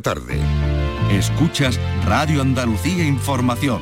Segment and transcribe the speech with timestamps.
[0.00, 0.38] tarde.
[1.10, 3.80] Escuchas Radio Andalucía Información.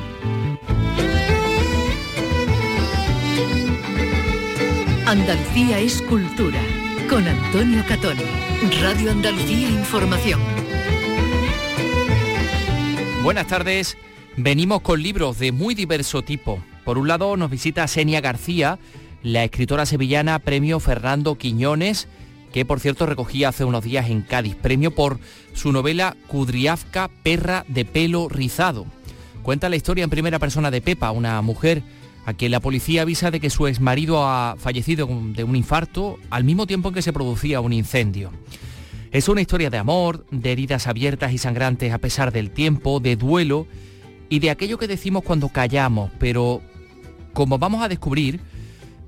[5.05, 6.59] Andalucía es cultura.
[7.09, 8.17] Con Antonio Catón.
[8.81, 10.39] Radio Andalucía Información.
[13.23, 13.97] Buenas tardes.
[14.37, 16.59] Venimos con libros de muy diverso tipo.
[16.83, 18.79] Por un lado nos visita Senia García,
[19.23, 22.07] la escritora sevillana Premio Fernando Quiñones,
[22.55, 25.19] que por cierto recogía hace unos días en Cádiz, premio por
[25.51, 28.85] su novela Kudriavka, perra de pelo rizado.
[29.43, 31.83] Cuenta la historia en primera persona de Pepa, una mujer
[32.25, 36.45] a quien la policía avisa de que su exmarido ha fallecido de un infarto al
[36.45, 38.31] mismo tiempo en que se producía un incendio.
[39.11, 43.17] Es una historia de amor, de heridas abiertas y sangrantes a pesar del tiempo, de
[43.17, 43.67] duelo
[44.29, 46.61] y de aquello que decimos cuando callamos, pero
[47.33, 48.39] como vamos a descubrir,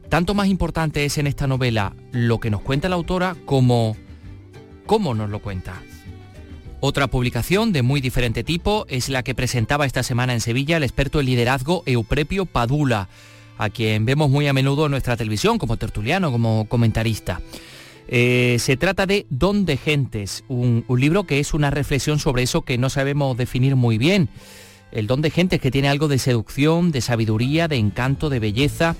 [0.09, 3.95] tanto más importante es en esta novela lo que nos cuenta la autora como
[4.85, 5.81] cómo nos lo cuenta.
[6.79, 10.83] Otra publicación de muy diferente tipo es la que presentaba esta semana en Sevilla el
[10.83, 13.09] experto en liderazgo Euprepio Padula,
[13.57, 17.41] a quien vemos muy a menudo en nuestra televisión como tertuliano, como comentarista.
[18.07, 22.43] Eh, se trata de Don de Gentes, un, un libro que es una reflexión sobre
[22.43, 24.29] eso que no sabemos definir muy bien.
[24.91, 28.95] El don de gentes que tiene algo de seducción, de sabiduría, de encanto, de belleza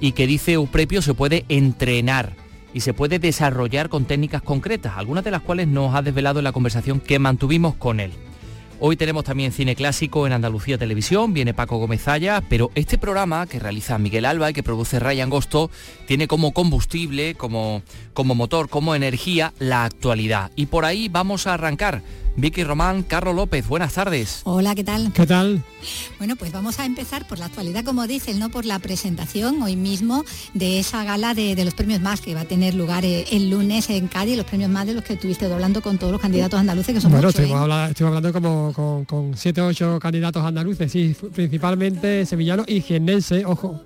[0.00, 2.34] y que dice Euprepio se puede entrenar
[2.72, 6.44] y se puede desarrollar con técnicas concretas, algunas de las cuales nos ha desvelado en
[6.44, 8.12] la conversación que mantuvimos con él.
[8.82, 13.46] Hoy tenemos también cine clásico en Andalucía Televisión, viene Paco Gómez Zaya, pero este programa
[13.46, 15.70] que realiza Miguel Alba y que produce Ryan Gosto
[16.06, 17.82] tiene como combustible, como,
[18.14, 20.50] como motor, como energía la actualidad.
[20.56, 22.02] Y por ahí vamos a arrancar.
[22.36, 24.40] Vicky Román, Carlos López, buenas tardes.
[24.44, 25.12] Hola, ¿qué tal?
[25.12, 25.62] ¿Qué tal?
[26.18, 29.76] Bueno, pues vamos a empezar por la actualidad, como dice, no por la presentación hoy
[29.76, 33.50] mismo de esa gala de, los premios más que va a tener lugar eh, el
[33.50, 36.60] lunes en Cádiz, los premios más de los que estuviste hablando con todos los candidatos
[36.60, 37.52] andaluces que son Bueno, muchos, ¿eh?
[37.52, 42.80] hablando, estoy hablando como con, con siete o ocho candidatos andaluces, sí, principalmente sevillanos y
[42.80, 43.80] jiennense, ojo.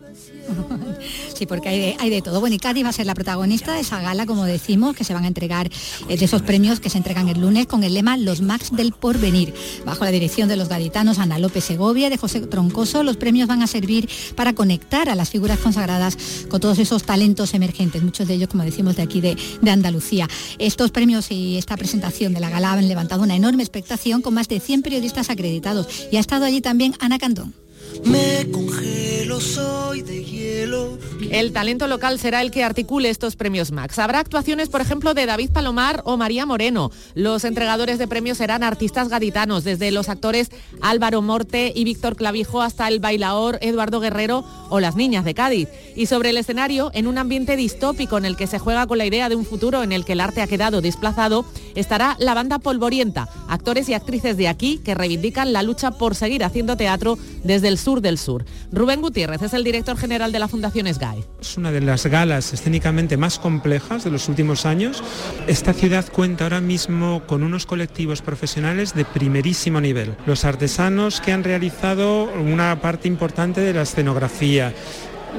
[1.34, 2.40] Sí, porque hay de, todo.
[2.40, 5.12] Bueno, y Cádiz va a ser la protagonista de esa gala, como decimos, que se
[5.12, 5.68] van a entregar
[6.08, 8.92] eh, de esos premios que se entregan el lunes con el lema Los Max del
[8.92, 9.52] Porvenir.
[9.84, 13.62] Bajo la dirección de los gaditanos Ana López Segovia, de José Troncoso, los premios van
[13.62, 16.16] a servir para conectar a las figuras consagradas
[16.48, 20.28] con todos esos talentos emergentes, muchos de ellos, como decimos, de aquí de, de Andalucía.
[20.58, 24.48] Estos premios y esta presentación de la gala han levantado una enorme expectación con más
[24.48, 27.63] de 100 periodistas acreditados y ha estado allí también Ana Candón.
[28.02, 30.98] Me congelo, soy de hielo.
[31.30, 33.98] El talento local será el que articule estos premios Max.
[33.98, 36.90] Habrá actuaciones, por ejemplo, de David Palomar o María Moreno.
[37.14, 40.50] Los entregadores de premios serán artistas gaditanos, desde los actores
[40.80, 45.68] Álvaro Morte y Víctor Clavijo hasta el bailaor Eduardo Guerrero o las niñas de Cádiz.
[45.96, 49.06] Y sobre el escenario, en un ambiente distópico en el que se juega con la
[49.06, 52.58] idea de un futuro en el que el arte ha quedado desplazado, estará la banda
[52.58, 57.68] Polvorienta, actores y actrices de aquí que reivindican la lucha por seguir haciendo teatro desde
[57.68, 58.44] el sur del sur.
[58.72, 61.24] Rubén Gutiérrez es el director general de la Fundación SGAE.
[61.40, 65.02] Es una de las galas escénicamente más complejas de los últimos años.
[65.46, 70.16] Esta ciudad cuenta ahora mismo con unos colectivos profesionales de primerísimo nivel.
[70.26, 74.72] Los artesanos que han realizado una parte importante de la escenografía,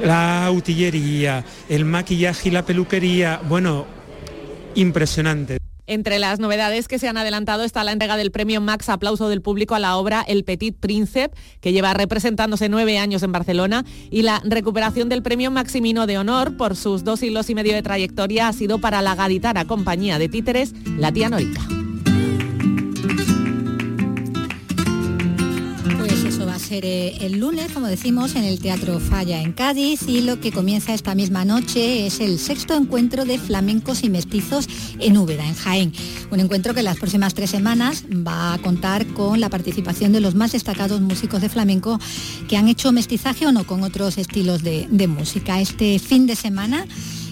[0.02, 3.86] la utillería, el maquillaje y la peluquería, bueno,
[4.76, 5.65] impresionante.
[5.86, 9.42] Entre las novedades que se han adelantado está la entrega del premio Max Aplauso del
[9.42, 11.30] Público a la obra El Petit Príncipe,
[11.60, 16.56] que lleva representándose nueve años en Barcelona, y la recuperación del premio Maximino de Honor
[16.56, 20.28] por sus dos siglos y medio de trayectoria ha sido para la gaditana compañía de
[20.28, 21.60] títeres La Tía Norita.
[26.66, 30.94] Ser el lunes, como decimos, en el Teatro Falla en Cádiz y lo que comienza
[30.94, 34.68] esta misma noche es el sexto encuentro de flamencos y mestizos
[34.98, 35.92] en Úbeda, en Jaén.
[36.32, 40.34] Un encuentro que las próximas tres semanas va a contar con la participación de los
[40.34, 42.00] más destacados músicos de flamenco
[42.48, 45.60] que han hecho mestizaje o no con otros estilos de música.
[45.60, 46.84] Este fin de semana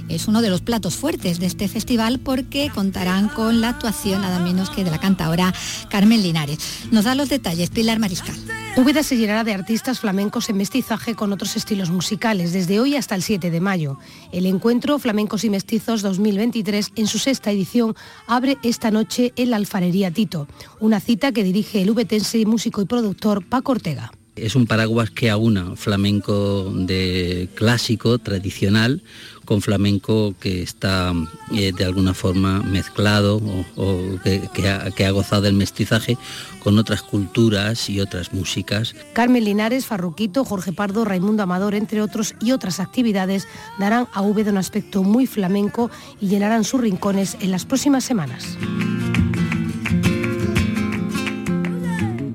[0.08, 4.38] es uno de los platos fuertes de este festival porque contarán con la actuación nada
[4.38, 5.54] menos que de la cantadora
[5.88, 6.58] Carmen Linares.
[6.90, 8.36] Nos da los detalles Pilar Mariscal.
[8.76, 13.14] Úbeda se llenará de artistas flamencos en mestizaje con otros estilos musicales desde hoy hasta
[13.14, 13.98] el 7 de mayo.
[14.32, 17.94] El encuentro Flamencos y Mestizos 2023 en su sexta edición
[18.26, 20.48] abre esta noche en la Alfarería Tito,
[20.80, 24.12] una cita que dirige el ubetense músico y productor Paco Ortega.
[24.36, 29.04] Es un paraguas que aúna flamenco de clásico, tradicional,
[29.44, 31.12] con flamenco que está
[31.52, 36.16] eh, de alguna forma mezclado o, o que, que, ha, que, ha, gozado del mestizaje
[36.62, 38.94] con otras culturas y otras músicas.
[39.12, 43.46] Carmen Linares, Farruquito, Jorge Pardo, Raimundo Amador, entre otros, y otras actividades
[43.78, 48.56] darán a Úbeda un aspecto muy flamenco y llenarán sus rincones en las próximas semanas.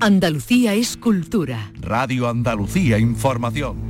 [0.00, 1.70] Andalucía es cultura.
[1.80, 3.89] Radio Andalucía Información.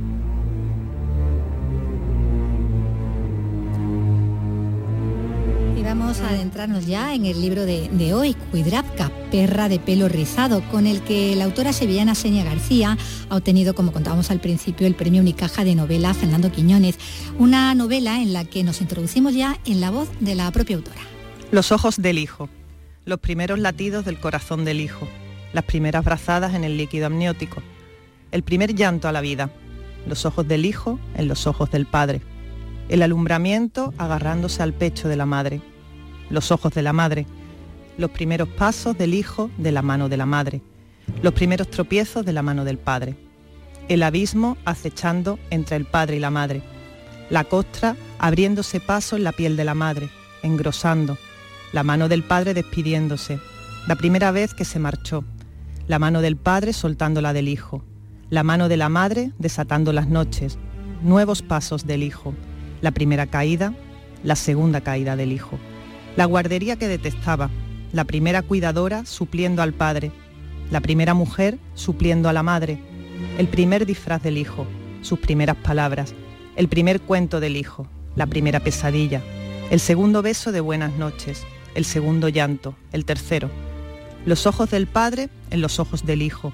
[6.11, 10.61] Vamos a adentrarnos ya en el libro de, de hoy, Cuidravka, perra de pelo rizado,
[10.69, 12.97] con el que la autora sevillana Seña García
[13.29, 16.97] ha obtenido, como contábamos al principio, el premio Unicaja de novela Fernando Quiñones,
[17.39, 20.99] una novela en la que nos introducimos ya en la voz de la propia autora.
[21.49, 22.49] Los ojos del hijo,
[23.05, 25.07] los primeros latidos del corazón del hijo,
[25.53, 27.63] las primeras brazadas en el líquido amniótico,
[28.31, 29.49] el primer llanto a la vida,
[30.05, 32.19] los ojos del hijo en los ojos del padre,
[32.89, 35.61] el alumbramiento agarrándose al pecho de la madre,
[36.31, 37.25] los ojos de la madre,
[37.97, 40.61] los primeros pasos del hijo de la mano de la madre,
[41.21, 43.15] los primeros tropiezos de la mano del padre,
[43.89, 46.61] el abismo acechando entre el padre y la madre,
[47.29, 50.09] la costra abriéndose paso en la piel de la madre,
[50.43, 51.17] engrosando,
[51.73, 53.39] la mano del padre despidiéndose,
[53.87, 55.23] la primera vez que se marchó,
[55.87, 57.83] la mano del padre soltando la del hijo,
[58.29, 60.57] la mano de la madre desatando las noches,
[61.01, 62.33] nuevos pasos del hijo,
[62.81, 63.73] la primera caída,
[64.23, 65.59] la segunda caída del hijo,
[66.15, 67.49] la guardería que detestaba,
[67.93, 70.11] la primera cuidadora supliendo al padre,
[70.69, 72.79] la primera mujer supliendo a la madre,
[73.37, 74.65] el primer disfraz del hijo,
[75.01, 76.13] sus primeras palabras,
[76.55, 79.21] el primer cuento del hijo, la primera pesadilla,
[79.69, 81.43] el segundo beso de buenas noches,
[81.75, 83.49] el segundo llanto, el tercero,
[84.25, 86.53] los ojos del padre en los ojos del hijo,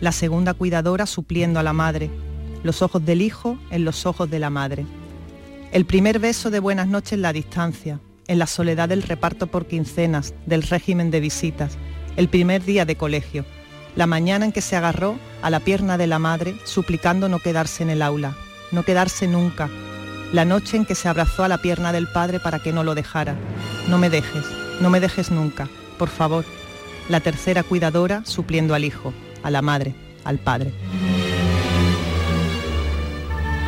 [0.00, 2.10] la segunda cuidadora supliendo a la madre,
[2.62, 4.84] los ojos del hijo en los ojos de la madre.
[5.72, 9.66] El primer beso de buenas noches en la distancia, en la soledad del reparto por
[9.66, 11.76] quincenas, del régimen de visitas,
[12.16, 13.44] el primer día de colegio,
[13.94, 17.82] la mañana en que se agarró a la pierna de la madre suplicando no quedarse
[17.82, 18.36] en el aula,
[18.72, 19.70] no quedarse nunca,
[20.32, 22.94] la noche en que se abrazó a la pierna del padre para que no lo
[22.94, 23.36] dejara.
[23.88, 24.44] No me dejes,
[24.80, 25.68] no me dejes nunca,
[25.98, 26.44] por favor.
[27.08, 29.12] La tercera cuidadora supliendo al hijo,
[29.42, 29.94] a la madre,
[30.24, 30.72] al padre.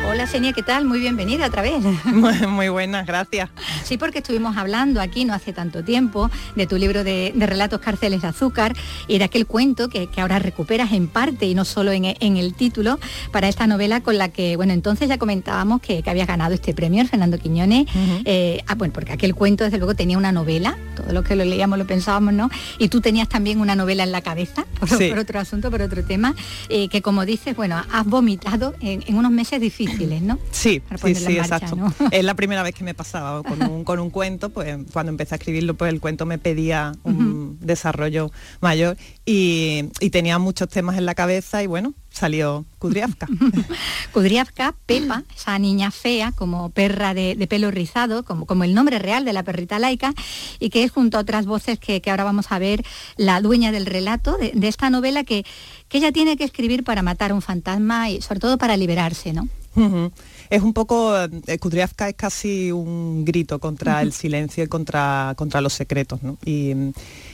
[0.09, 0.85] Hola Senia, ¿qué tal?
[0.85, 1.83] Muy bienvenida otra vez.
[2.05, 3.51] Muy, muy buenas, gracias.
[3.83, 7.79] Sí, porque estuvimos hablando aquí no hace tanto tiempo de tu libro de, de relatos
[7.79, 8.75] Cárceles de Azúcar
[9.07, 12.37] y de aquel cuento que, que ahora recuperas en parte y no solo en, en,
[12.37, 12.99] el título
[13.31, 16.73] para esta novela con la que, bueno, entonces ya comentábamos que, que habías ganado este
[16.73, 17.85] premio, el Fernando Quiñones.
[17.93, 18.21] Uh -huh.
[18.25, 21.45] eh, ah, bueno, porque aquel cuento desde luego tenía una novela, todo lo que lo
[21.45, 22.49] leíamos lo pensábamos, ¿no?
[22.79, 25.07] Y tú tenías también una novela en la cabeza, por, sí.
[25.07, 26.33] por otro asunto, por otro tema,
[26.69, 29.98] eh, que como dices, bueno, has vomitado en, en unos meses difíciles.
[30.07, 30.39] ¿No?
[30.51, 31.75] Sí, sí, sí, marcha, exacto.
[31.75, 31.93] ¿no?
[32.11, 35.35] Es la primera vez que me pasaba con un, con un, cuento, pues cuando empecé
[35.35, 37.57] a escribirlo, pues el cuento me pedía un uh -huh.
[37.59, 38.31] desarrollo
[38.61, 43.27] mayor y, y, tenía muchos temas en la cabeza y bueno, salió Kudriavka.
[44.13, 48.99] Kudriavka, Pepa, esa niña fea, como perra de, de, pelo rizado, como, como el nombre
[48.99, 50.13] real de la perrita laica,
[50.59, 52.83] y que es junto a otras voces que, que ahora vamos a ver,
[53.17, 55.45] la dueña del relato de, de esta novela que,
[55.87, 59.33] que ella tiene que escribir para matar a un fantasma y sobre todo para liberarse,
[59.33, 59.47] ¿no?
[59.75, 60.11] Uh -huh.
[60.49, 61.13] Es un poco,
[61.47, 64.01] eh, Kudriavka es casi un grito contra uh -huh.
[64.01, 66.37] el silencio y contra, contra los secretos, ¿no?
[66.43, 66.73] Y,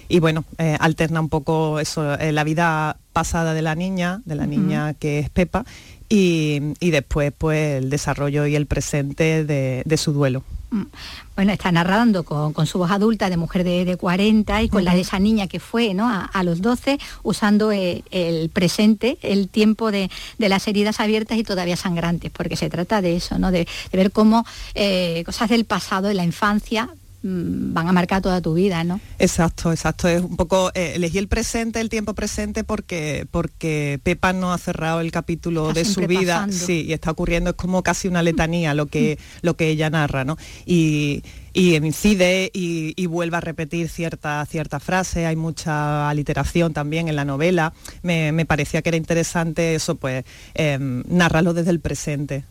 [0.10, 4.36] y bueno, eh, alterna un poco eso, eh, la vida pasada de la niña, de
[4.36, 4.98] la niña uh -huh.
[5.00, 5.66] que es Pepa,
[6.10, 10.44] y, y, después pues el desarrollo y el presente de, de su duelo.
[11.36, 14.80] Bueno, está narrando con, con, su voz adulta de mujer de, de 40 y con
[14.80, 14.86] uh -huh.
[14.86, 16.08] la de esa niña que fue ¿no?
[16.10, 21.38] a, a los 12, usando el, el presente, el tiempo de, de, las heridas abiertas
[21.38, 23.52] y todavía sangrantes, porque se trata de eso, ¿no?
[23.52, 26.90] de, de ver cómo eh, cosas del pasado, de la infancia,
[27.28, 29.00] van a marcar toda tu vida, ¿no?
[29.18, 30.08] Exacto, exacto.
[30.08, 34.58] Es un poco, eh, elegí el presente, el tiempo presente, porque, porque Pepa no ha
[34.60, 36.36] cerrado el capítulo está de su vida.
[36.36, 36.66] Pasando.
[36.66, 40.24] Sí, y está ocurriendo, es como casi una letanía lo que, lo que ella narra,
[40.24, 40.38] ¿no?
[40.68, 47.08] Y, y incide y, y, vuelve a repetir cierta, cierta frase, hay mucha aliteración también
[47.08, 47.74] en la novela.
[48.04, 52.44] Me, me parecía que era interesante eso, pues, eh, narrarlo desde el presente.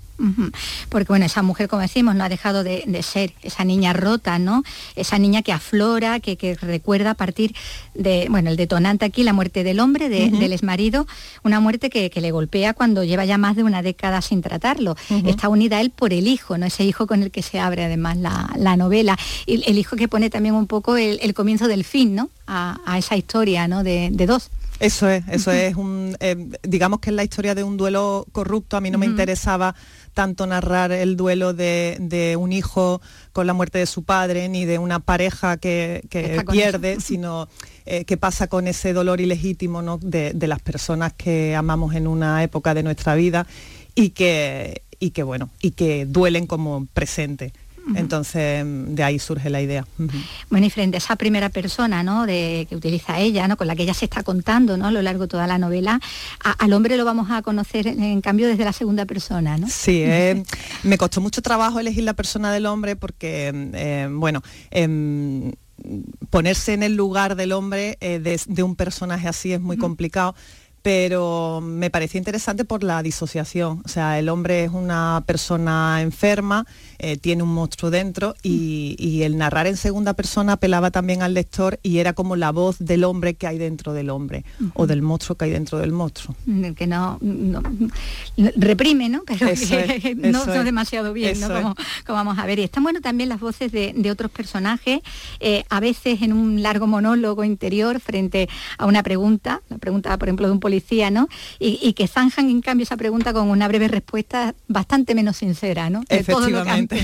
[0.88, 4.38] Porque bueno, esa mujer, como decimos, no ha dejado de, de, ser esa niña rota,
[4.38, 4.62] ¿no?
[4.94, 7.54] Esa niña que aflora, que, que, recuerda a partir
[7.94, 10.38] de, bueno, el detonante aquí, la muerte del hombre, de, uh -huh.
[10.38, 11.06] del exmarido,
[11.42, 14.97] una muerte que, que, le golpea cuando lleva ya más de una década sin tratarlo.
[15.11, 15.28] Uh -huh.
[15.28, 16.66] Está unida a él por el hijo, ¿no?
[16.66, 19.18] Ese hijo con el que se abre además la, la novela.
[19.47, 22.30] El hijo que pone también un poco el, el comienzo del fin, ¿no?
[22.47, 23.83] A, a esa historia, ¿no?
[23.83, 24.50] De, de dos.
[24.80, 28.76] Eso es, eso es un, eh, digamos que es la historia de un duelo corrupto.
[28.76, 29.75] A mí no me interesaba
[30.14, 33.02] tanto narrar el duelo de, de, un hijo
[33.33, 37.49] con la muerte de su padre, ni de una pareja que, que pierde, sino
[37.85, 39.99] eh, qué pasa con ese dolor ilegítimo ¿no?
[39.99, 43.47] de, de, las personas que amamos en una época de nuestra vida
[43.94, 47.52] y que, y que bueno, y que duelen como presente.
[47.95, 49.87] Entonces, de ahí surge la idea.
[50.50, 52.26] Bueno, y frente a esa primera persona, ¿no?
[52.26, 53.57] De, que utiliza ella, ¿no?
[53.57, 54.87] Con la que ella se está contando, ¿no?
[54.87, 56.00] A lo largo de toda la novela,
[56.43, 59.69] al hombre lo vamos a conocer, en cambio, desde la segunda persona, ¿no?
[59.69, 60.43] Sí, eh,
[60.83, 65.53] me costó mucho trabajo elegir la persona del hombre porque, eh, bueno, em,
[66.31, 70.35] ponerse en el lugar del hombre eh, de, un personaje así es muy complicado
[70.85, 73.81] pero me parecía interesante por la disociación.
[73.87, 76.67] O sea, el hombre es una persona enferma,
[76.99, 81.79] eh, tiene un monstruo dentro y, el narrar en segunda persona apelaba también al lector
[81.83, 85.38] y era como la voz del hombre que hay dentro del hombre o del monstruo
[85.38, 86.37] que hay dentro del monstruo.
[86.76, 87.19] Que no,
[88.57, 89.23] reprime, ¿no?
[89.25, 91.49] Pero que, no, demasiado bien, ¿no?
[91.49, 91.75] Como,
[92.09, 92.59] vamos a ver.
[92.59, 95.00] Y están bueno también las voces de, otros personajes,
[95.41, 100.29] eh, a veces en un largo monólogo interior frente a una pregunta, la pregunta, por
[100.29, 100.74] ejemplo, de un policía
[101.11, 101.28] ¿no?
[101.59, 106.02] Y, que zanjan en cambio esa pregunta con una breve respuesta bastante menos sincera, ¿no?
[106.09, 107.00] Efectivamente.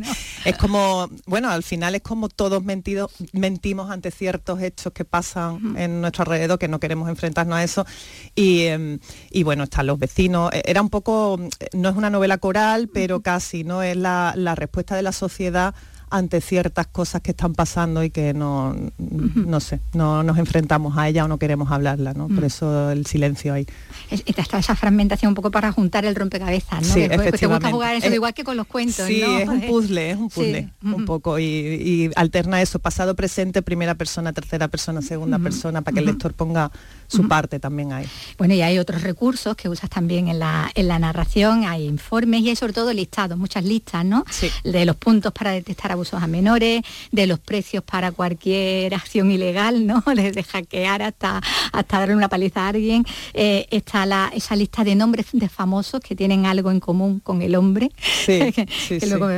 [0.44, 5.76] es como, bueno, al final es como todos mentidos, mentimos ante ciertos hechos que pasan
[5.76, 7.86] en nuestro alrededor, que no queremos enfrentarnos a eso.
[8.34, 8.98] Y, em,
[9.44, 10.52] bueno, están los vecinos.
[10.52, 11.38] E, era un poco,
[11.72, 13.82] no es una novela coral, pero casi, ¿no?
[13.82, 15.74] Es la, la respuesta de la sociedad
[16.14, 21.08] ante ciertas cosas que están pasando y que no, no sé, no nos enfrentamos a
[21.08, 22.28] ella o no queremos hablarla, ¿no?
[22.28, 22.44] Por mm.
[22.44, 23.66] eso el silencio ahí.
[24.10, 26.94] Está esa fragmentación un poco para juntar el rompecabezas, ¿no?
[26.94, 27.38] Sí, efectivamente.
[27.38, 30.28] te gusta jugar eso igual que con los cuentos, sí, es un puzzle, es un
[30.28, 35.94] puzzle, un poco, y, alterna eso, pasado, presente, primera persona, tercera persona, segunda persona, para
[35.94, 36.70] que el lector ponga
[37.08, 38.06] su parte también ahí.
[38.38, 42.42] Bueno, y hay otros recursos que usas también en la, en la narración, hay informes
[42.42, 44.24] y hay sobre todo listados, muchas listas, ¿no?
[44.62, 46.82] De los puntos para detectar abusos a menores,
[47.12, 50.02] de los precios para cualquier acción ilegal, ¿no?
[50.14, 51.40] Desde hackear hasta,
[51.72, 53.04] hasta darle una paliza a alguien.
[53.32, 57.42] Eh, está la, esa lista de nombres de famosos que tienen algo en común con
[57.42, 57.90] el hombre,
[58.26, 58.66] que,
[59.08, 59.28] luego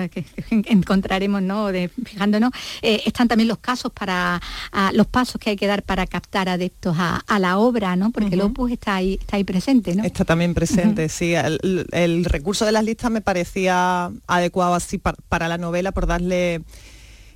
[0.51, 1.67] encontraremos, ¿no?
[1.69, 2.51] De, fijándonos.
[2.83, 4.41] Eh, están también los casos para
[4.93, 8.11] los pasos que hay que dar para captar adeptos a, la obra, ¿no?
[8.13, 10.05] Porque el opus está ahí, está ahí presente, ¿no?
[10.05, 11.35] Está también presente, sí.
[11.35, 16.56] El, recurso de las listas me parecía adecuado así para la novela por darle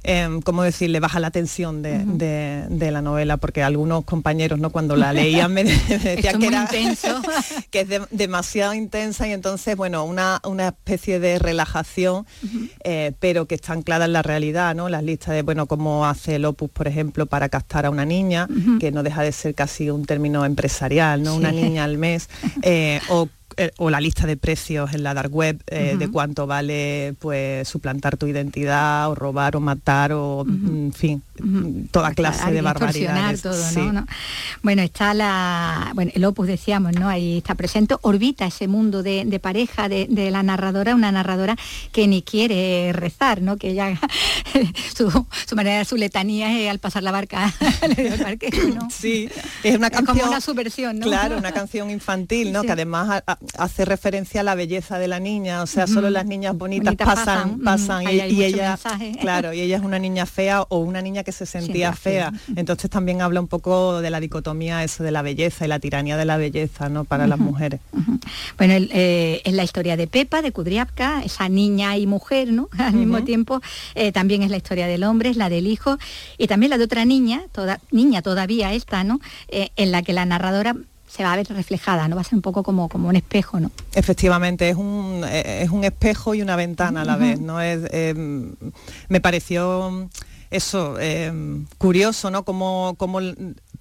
[0.02, 0.98] eh, ¿cómo decirle?
[1.00, 4.70] Baja la tensión de, la novela, porque algunos compañeros, ¿no?
[4.70, 6.68] Cuando la leían me, decían que era
[7.70, 12.26] que es demasiado intensa y entonces, bueno, una, una especie de relajación,
[12.84, 14.88] eh, pero que está anclada en la realidad, ¿no?
[14.88, 18.48] Las listas de, bueno, cómo hace el Opus, por ejemplo, para captar a una niña,
[18.78, 21.36] que no deja de ser casi un término empresarial, ¿no?
[21.36, 22.28] Una niña al mes,
[22.62, 26.46] eh, o eh, o la lista de precios en la dark web eh, de cuánto
[26.46, 31.22] vale pues suplantar tu identidad o robar o matar o en fin
[31.90, 33.42] toda clase de barbaridades
[34.62, 37.96] bueno está la bueno el opus decíamos no ahí está presente.
[38.02, 41.56] Orbita ese mundo de, pareja de, la narradora una narradora
[41.92, 43.98] que ni quiere rezar no que ella
[44.94, 45.10] su,
[45.46, 47.52] su manera su letanía es al pasar la barca
[48.90, 49.28] sí
[49.62, 51.06] es una canción como una subversión ¿no?
[51.06, 53.22] claro una canción infantil no que además
[53.58, 57.60] hace referencia a la belleza de la niña, o sea, solo las niñas bonitas, pasan,
[57.60, 58.78] pasan, y, ella,
[59.20, 62.32] claro, y ella es una niña fea o una niña que se sentía fea.
[62.56, 66.16] Entonces también habla un poco de la dicotomía eso de la belleza y la tiranía
[66.16, 67.04] de la belleza, ¿no?
[67.04, 67.80] Para las mujeres.
[68.58, 72.68] Bueno, eh, es la historia de Pepa, de Kudriapka, esa niña y mujer, ¿no?
[72.78, 73.60] Al mismo tiempo,
[73.94, 75.98] eh, también es la historia del hombre, es la del hijo,
[76.38, 79.20] y también la de otra niña, toda, niña todavía esta, ¿no?
[79.48, 80.76] Eh, en la que la narradora
[81.08, 82.14] se va a ver reflejada, ¿no?
[82.14, 83.72] Va a ser un poco como, como un espejo, ¿no?
[83.94, 87.60] Efectivamente, es un, es un espejo y una ventana a la vez, ¿no?
[87.60, 88.14] Es, eh,
[89.08, 90.08] me pareció
[90.50, 91.32] eso, eh,
[91.78, 92.44] curioso, ¿no?
[92.44, 93.20] Como, como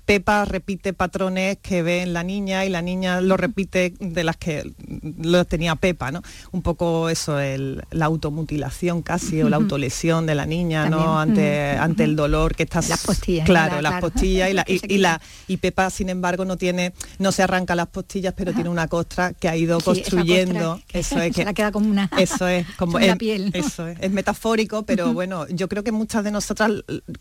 [0.09, 4.37] Pepa repite patrones que ve en la niña y la niña lo repite de las
[4.37, 4.73] que
[5.19, 6.23] lo tenía Pepa, ¿no?
[6.51, 11.19] Un poco eso, la automutilación casi o la autolesión de la niña, ¿no?
[11.19, 12.81] Ante, ante el dolor que está...
[12.81, 13.45] Las postillas.
[13.45, 17.43] Claro, las postillas y, la, y, la, y Pepa, sin embargo, no tiene, no se
[17.43, 20.81] arranca las postillas, pero tiene una costra que ha ido construyendo.
[20.91, 21.45] eso es que...
[21.45, 22.09] la queda como una...
[22.17, 22.97] Eso es, como...
[22.97, 23.51] Es, piel.
[23.53, 26.71] Eso es, es metafórico, pero bueno, yo creo que muchas de nosotras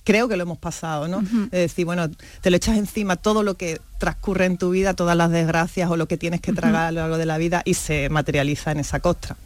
[0.05, 1.21] creo que lo hemos pasado, ¿no?
[1.53, 2.09] Es decir, bueno,
[2.41, 5.97] te lo echas encima todo lo que transcurre en tu vida, todas las desgracias o
[5.97, 8.79] lo que tienes que tragar a lo largo de la vida y se materializa en
[8.81, 9.37] esa costra.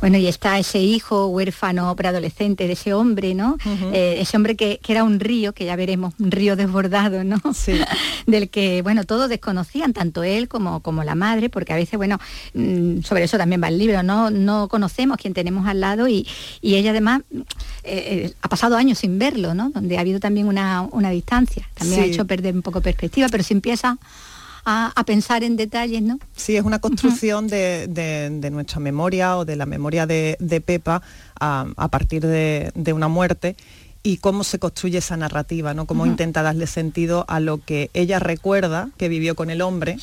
[0.00, 3.56] Bueno, y está ese hijo huérfano preadolescente de ese hombre, ¿no?
[3.92, 7.40] Eh, ese hombre que, era un río, que ya veremos, un río desbordado, ¿no?
[7.54, 7.80] Sí.
[8.26, 12.18] Del que, bueno, todos desconocían, tanto él como, como la madre, porque a veces, bueno,
[12.54, 14.30] mm, sobre eso también va el libro, ¿no?
[14.30, 16.26] No conocemos quién tenemos al lado y,
[16.62, 17.44] ella además eh,
[17.84, 19.70] eh, ha pasado años sin verlo, ¿no?
[19.70, 21.68] Donde ha habido también una, distancia.
[21.74, 23.98] También ha hecho perder un poco perspectiva, pero si empieza
[24.66, 26.18] a, pensar en detalles, ¿no?
[26.34, 31.02] Sí, es una construcción de, nuestra memoria o de la memoria de, Pepa
[31.38, 33.56] a, partir de, una muerte
[34.02, 35.86] y cómo se construye esa narrativa, ¿no?
[35.86, 39.98] Cómo intenta darle sentido a lo que ella recuerda que vivió con el hombre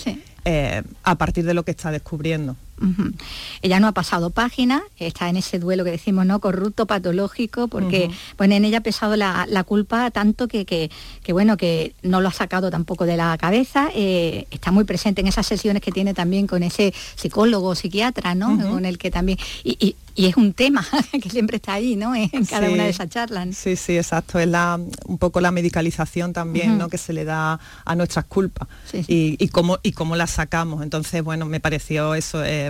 [0.46, 2.56] eh, a partir de lo que está descubriendo.
[3.62, 6.40] Ella no ha pasado página, está en ese duelo que decimos, ¿no?
[6.40, 8.10] Corrupto, patológico, porque
[8.40, 10.90] en ella ha pesado la, culpa tanto que,
[11.30, 15.28] bueno, que no lo ha sacado tampoco de la cabeza, eh, está muy presente en
[15.28, 18.58] esas sesiones que tiene también con ese psicólogo, psiquiatra, ¿no?
[18.70, 19.38] Con el que también.
[19.64, 20.86] Y, es un tema
[21.22, 22.14] que siempre está ahí, ¿no?
[22.16, 23.58] En cada una de esas charlas.
[23.58, 24.38] Sí, sí, exacto.
[24.38, 26.88] Es la, un poco la medicalización también, ¿no?
[26.88, 28.68] Que se le da a nuestras culpas
[29.08, 30.84] Y, cómo, y cómo las sacamos.
[30.84, 32.44] Entonces, bueno, me pareció eso.
[32.44, 32.70] Eh,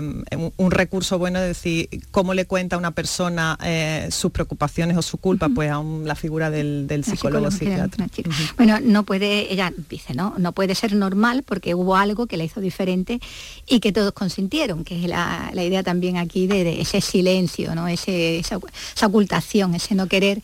[0.57, 5.01] un, recurso bueno es decir cómo le cuenta a una persona eh, sus preocupaciones o
[5.01, 8.07] su culpa, pues a la figura del, psicólogo psiquiatra.
[8.57, 10.35] Bueno, no puede, ella dice, ¿no?
[10.37, 13.19] No puede ser normal porque hubo algo que la hizo diferente
[13.67, 17.87] y que todos consintieron, que es la, idea también aquí de, ese silencio, ¿no?
[17.87, 18.57] Ese, esa
[19.07, 20.41] ocultación, ese no querer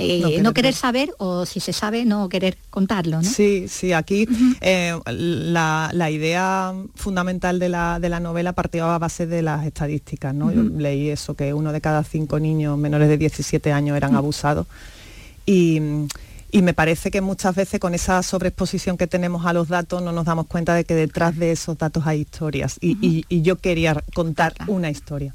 [0.00, 3.16] eh, no, querer, saber o si se sabe no querer contarlo.
[3.16, 3.28] ¿no?
[3.28, 4.28] Sí, sí, aquí
[4.60, 10.34] eh, la, idea fundamental de la, novela partió a base de las estadísticas.
[10.34, 10.52] ¿no?
[10.52, 14.66] Yo leí eso, que uno de cada cinco niños menores de 17 años eran abusados.
[15.44, 15.80] Y,
[16.52, 20.24] me parece que muchas veces con esa sobreexposición que tenemos a los datos no nos
[20.24, 24.90] damos cuenta de que detrás de esos datos hay historias y, yo quería contar una
[24.90, 25.32] historia.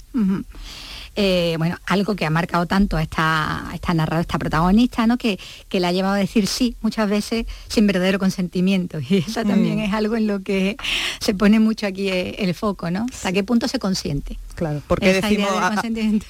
[1.15, 5.17] Eh, bueno, algo que ha marcado tanto a esta, esta narradora, esta protagonista, ¿no?
[5.17, 5.39] Que,
[5.69, 8.99] que la ha llevado a decir sí muchas veces sin verdadero consentimiento.
[9.13, 9.81] Y eso también mm.
[9.81, 10.75] es algo en lo que
[11.19, 13.05] se pone mucho aquí eh, el foco, ¿no?
[13.13, 14.39] ¿Hasta qué punto se consiente?
[14.55, 15.49] Claro, porque decimos...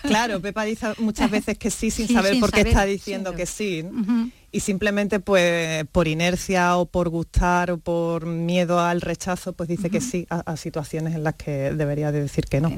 [0.01, 3.85] claro, Pepa dice muchas veces que sí sin saber por qué está diciendo que sí
[4.53, 9.89] y simplemente pues por inercia o por gustar o por miedo al rechazo pues dice
[9.89, 12.71] que sí a, situaciones en las que debería de decir que no.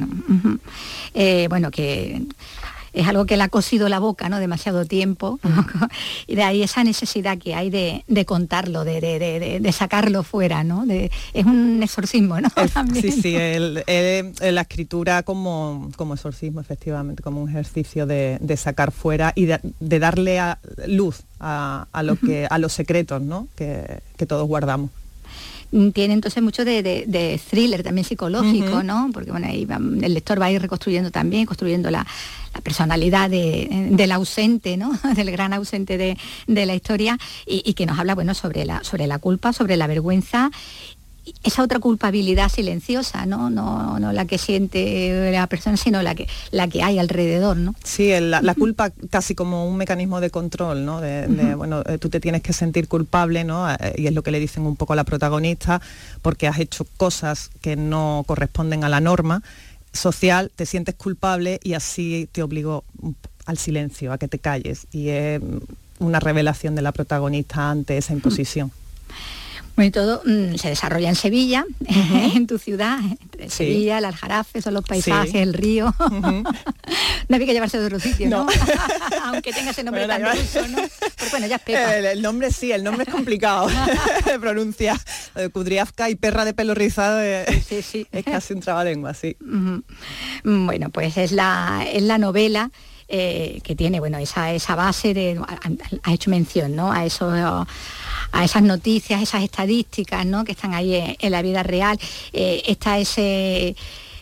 [1.14, 2.24] Eh, bueno, que
[2.96, 4.40] es algo que le ha cosido la boca ¿no?
[4.40, 5.40] demasiado tiempo
[6.28, 10.86] y de ahí esa necesidad que hay de, contarlo, de, sacarlo fuera, ¿no?
[10.90, 12.50] es un exorcismo, ¿no?
[12.94, 19.46] sí, sí, la escritura como, como exorcismo, efectivamente, como un ejercicio de, sacar fuera y
[19.46, 19.60] de,
[20.00, 23.48] darle a luz a, lo que, a los secretos ¿no?
[23.56, 24.90] que todos guardamos.
[25.72, 29.10] Mm, tiene entonces mucho de, thriller también psicológico, ¿no?
[29.14, 29.68] Porque bueno, ahí
[30.02, 32.06] el lector va a ir reconstruyendo también, construyendo la,
[32.64, 34.98] personalidad del ausente, ¿no?
[35.16, 39.20] del gran ausente de, la historia y, que nos habla bueno, sobre, la, sobre la
[39.20, 40.52] culpa, sobre la vergüenza
[41.44, 43.50] esa otra culpabilidad silenciosa, ¿no?
[43.50, 47.76] No, no la que siente la persona, sino la que, la que hay alrededor, ¿no?
[47.84, 51.02] Sí, la, culpa casi como un mecanismo de control, ¿no?
[51.02, 53.70] De, bueno, eh, tú te tienes que sentir culpable, ¿no?
[53.72, 55.82] Eh, y es lo que le dicen un poco a la protagonista,
[56.22, 59.42] porque has hecho cosas que no corresponden a la norma
[59.94, 62.84] social, te sientes culpable y así te obligo
[63.46, 64.88] al silencio, a que te calles.
[64.92, 65.42] Y es
[66.00, 68.72] una revelación de la protagonista ante esa imposición.
[69.76, 71.66] Bueno, y todo mm, se desarrolla en Sevilla,
[72.36, 75.94] en tu ciudad, entre Sevilla, el Aljarafe, son los paisajes, el río.
[76.00, 78.48] no había que llevarse de otro sitio, ¿no?
[79.26, 80.78] Aunque tenga ese nombre tan ruso, ¿no?
[81.18, 81.98] Pero bueno, ya es Pepa.
[81.98, 83.68] El, nombre sí, el nombre es complicado
[84.26, 84.98] de pronunciar.
[85.52, 87.20] Kudriavka y perra de pelo rizado
[87.68, 88.08] sí, sí.
[88.12, 89.36] es casi un trabalengua, sí.
[90.44, 92.72] Bueno, pues es la, es la novela
[93.08, 95.40] eh, que tiene, bueno, esa, esa base de,
[96.04, 96.92] ha, hecho mención, ¿no?
[96.92, 97.68] A eso
[98.32, 100.44] a esas noticias, esas estadísticas ¿no?
[100.44, 102.00] que están ahí en, la vida real.
[102.34, 103.76] Eh, está ese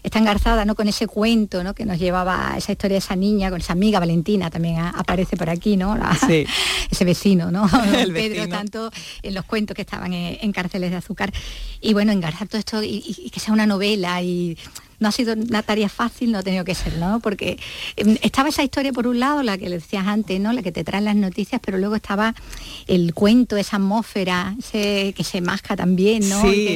[0.04, 0.76] está engarzada ¿no?
[0.76, 1.74] con ese cuento ¿no?
[1.74, 5.38] que nos llevaba a esa historia de esa niña, con esa amiga Valentina también aparece
[5.38, 5.98] por aquí, ¿no?
[6.92, 7.68] ese vecino, ¿no?
[8.14, 11.32] Pedro, tanto en los cuentos que estaban en, cárceles de azúcar.
[11.82, 14.58] Y bueno, engarzar todo esto y, que sea una novela y
[15.00, 17.20] no ha sido una tarea fácil, no ha tenido que ser, ¿no?
[17.20, 17.58] Porque
[17.96, 20.54] em, estaba esa historia por un lado, la que le decías antes, ¿no?
[20.54, 22.36] La que te traen las noticias, pero luego estaba
[22.88, 26.42] el cuento, esa atmósfera, ese, que se masca también, ¿no?
[26.44, 26.70] Sí,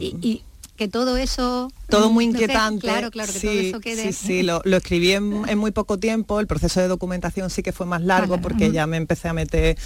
[0.00, 0.47] y, que
[0.86, 1.72] todo eso...
[1.88, 2.82] Todo muy inquietante.
[2.82, 4.12] claro, claro, que todo eso quede...
[4.12, 7.86] Sí, sí, lo, escribí en, muy poco tiempo, el proceso de documentación sí que fue
[7.86, 9.76] más largo porque ya me empecé a meter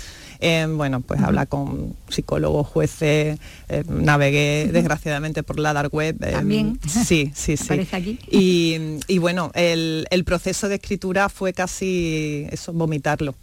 [0.41, 6.17] en, bueno, pues hablar con psicólogos, jueces, eh, navegué desgraciadamente por la dark web.
[6.23, 6.79] Eh, También.
[6.87, 7.89] Sí, sí, sí.
[7.93, 8.19] Aquí.
[8.29, 8.77] Y,
[9.07, 13.35] y, bueno, el, el proceso de escritura fue casi eso, vomitarlo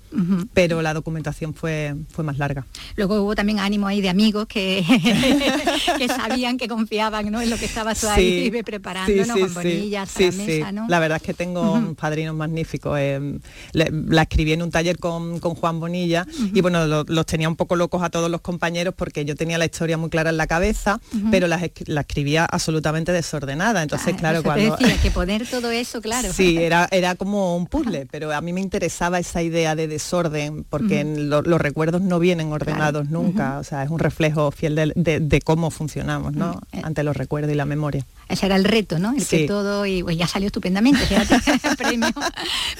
[0.54, 2.65] pero la documentación fue, fue más larga.
[2.95, 4.84] Luego hubo también ánimo ahí de amigos que,
[5.98, 7.41] que sabían, que confiaban ¿no?
[7.41, 9.39] en lo que estaba tú ahí preparando, ¿no?
[9.39, 10.88] con bonillas a la mesa, ¿no?
[10.88, 12.98] La verdad es que tengo padrinos magníficos.
[13.00, 13.39] Eh,
[13.74, 18.04] la escribí en un taller con, Juan Bonilla y bueno, los tenía un poco locos
[18.04, 21.00] a todos los compañeros porque yo tenía la historia muy clara en la cabeza,
[21.32, 23.84] pero la, escribía absolutamente desordenada.
[23.84, 24.78] Entonces, claro, cuando...
[25.02, 26.30] que poner todo eso, claro.
[26.39, 30.63] Sí, era, era como un puzzle, pero a mí me interesaba esa idea de desorden,
[30.63, 35.71] porque los recuerdos no vienen ordenados nunca, o sea, es un reflejo fiel de, cómo
[35.71, 36.62] funcionamos, ¿no?
[36.71, 36.81] Eh.
[36.83, 38.05] Ante los recuerdos y la memoria.
[38.29, 39.13] Ese era el reto, ¿no?
[39.17, 40.99] El que todo, y pues, ya salió estupendamente,
[41.77, 42.09] premio,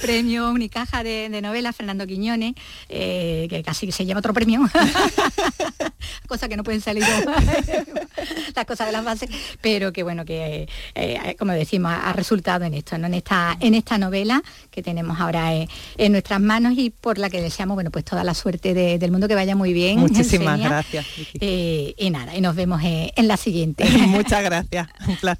[0.00, 2.54] premio Unicaja de, de novela, Fernando Quiñones,
[2.88, 4.60] eh, que casi se lleva otro premio,
[6.28, 7.02] cosa que no pueden salir
[8.54, 9.28] las cosas de las bases,
[9.60, 13.08] pero que bueno, que eh, como decimos, ha resultado en esto, ¿no?
[13.08, 17.42] En esta, en esta novela que tenemos ahora en nuestras manos y por la que
[17.42, 19.98] deseamos, bueno, pues toda la suerte del mundo que vaya muy bien.
[19.98, 21.06] Muchísimas gracias.
[21.40, 23.84] Eh, y nada, y nos vemos en la siguiente.
[23.90, 25.39] Muchas gracias, un placer.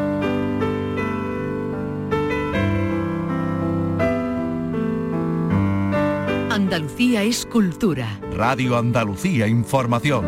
[8.33, 10.25] Radio Andalucía Información.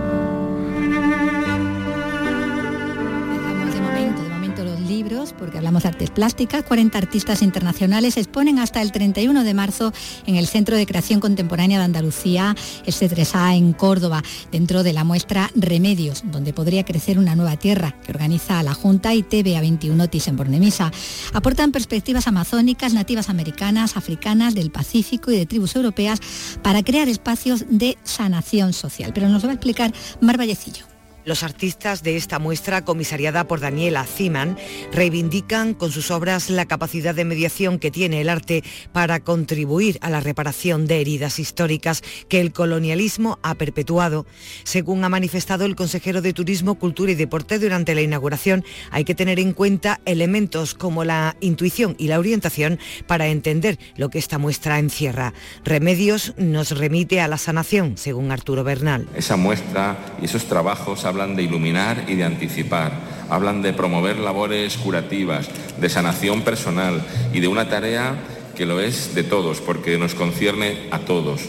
[5.63, 9.93] Hablamos de artes plásticas, 40 artistas internacionales exponen hasta el 31 de marzo
[10.25, 12.53] en el Centro de Creación Contemporánea de Andalucía,
[12.85, 14.21] S3A en Córdoba,
[14.51, 19.13] dentro de la muestra Remedios, donde podría crecer una nueva tierra, que organiza la Junta
[19.13, 20.91] y TVA21 Thyssen-Bornemisza.
[21.31, 26.19] Aportan perspectivas amazónicas, nativas americanas, africanas, del Pacífico y de tribus europeas
[26.61, 29.11] para crear espacios de sanación social.
[29.13, 30.92] Pero nos lo va a explicar Mar Vallecillo.
[31.25, 34.57] Los artistas de esta muestra, comisariada por Daniela Ziman,
[34.91, 40.09] reivindican con sus obras la capacidad de mediación que tiene el arte para contribuir a
[40.09, 44.25] la reparación de heridas históricas que el colonialismo ha perpetuado.
[44.63, 49.15] Según ha manifestado el consejero de Turismo, Cultura y Deporte durante la inauguración, hay que
[49.15, 54.37] tener en cuenta elementos como la intuición y la orientación para entender lo que esta
[54.37, 55.33] muestra encierra.
[55.63, 59.07] Remedios nos remite a la sanación, según Arturo Bernal.
[59.15, 62.91] Esa muestra y esos trabajos hablan de iluminar y de anticipar,
[63.29, 65.47] hablan de promover labores curativas,
[65.79, 68.15] de sanación personal y de una tarea
[68.55, 71.41] que lo es de todos, porque nos concierne a todos,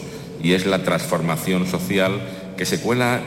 [0.43, 2.21] y es la transformación social
[2.55, 3.21] que se cuela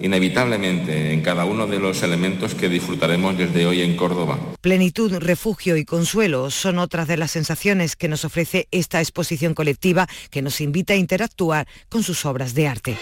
[0.00, 4.38] inevitablemente en cada uno de los elementos que disfrutaremos desde hoy en Córdoba.
[4.62, 10.08] Plenitud, refugio y consuelo son otras de las sensaciones que nos ofrece esta exposición colectiva
[10.30, 12.96] que nos invita a interactuar con sus obras de arte.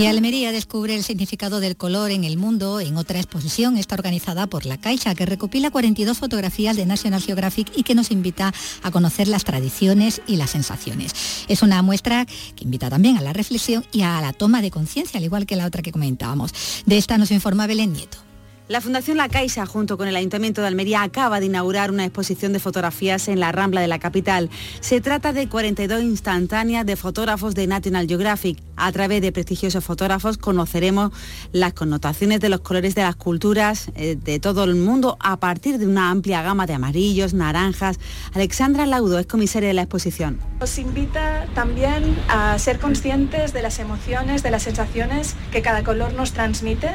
[0.00, 3.76] Y Almería descubre el significado del color en el mundo en otra exposición.
[3.76, 8.10] Está organizada por La Caixa, que recopila 42 fotografías de National Geographic y que nos
[8.10, 11.12] invita a conocer las tradiciones y las sensaciones.
[11.48, 15.18] Es una muestra que invita también a la reflexión y a la toma de conciencia,
[15.18, 16.54] al igual que la otra que comentábamos.
[16.86, 18.29] De esta nos informa Belén Nieto.
[18.70, 22.52] La Fundación La Caixa, junto con el Ayuntamiento de Almería, acaba de inaugurar una exposición
[22.52, 24.48] de fotografías en la Rambla de la capital.
[24.78, 28.62] Se trata de 42 instantáneas de fotógrafos de National Geographic.
[28.76, 31.10] A través de prestigiosos fotógrafos conoceremos
[31.50, 35.78] las connotaciones de los colores de las culturas eh, de todo el mundo a partir
[35.78, 37.98] de una amplia gama de amarillos, naranjas.
[38.34, 40.38] Alexandra Laudo es comisaria de la exposición.
[40.60, 46.12] Nos invita también a ser conscientes de las emociones, de las sensaciones que cada color
[46.12, 46.90] nos transmite,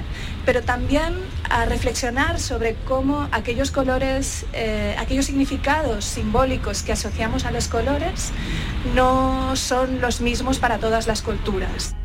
[0.45, 1.15] pero también
[1.49, 8.31] a reflexionar sobre cómo aquellos colores, eh, aquellos significados simbólicos que asociamos a los colores
[8.93, 11.95] no son los mismos para todas las culturas.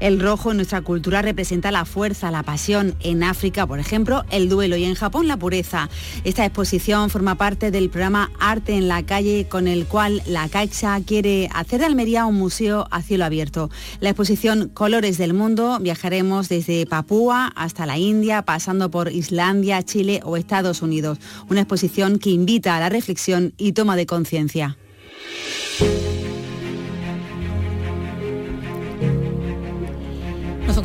[0.00, 2.94] El rojo en nuestra cultura representa la fuerza, la pasión.
[3.00, 5.88] En África, por ejemplo, el duelo y en Japón la pureza.
[6.24, 11.00] Esta exposición forma parte del programa Arte en la calle con el cual la Caixa
[11.00, 13.70] quiere hacer de Almería un museo a cielo abierto.
[14.00, 20.20] La exposición Colores del Mundo viajaremos desde Papúa hasta la India, pasando por Islandia, Chile
[20.24, 21.18] o Estados Unidos.
[21.48, 24.76] Una exposición que invita a la reflexión y toma de conciencia.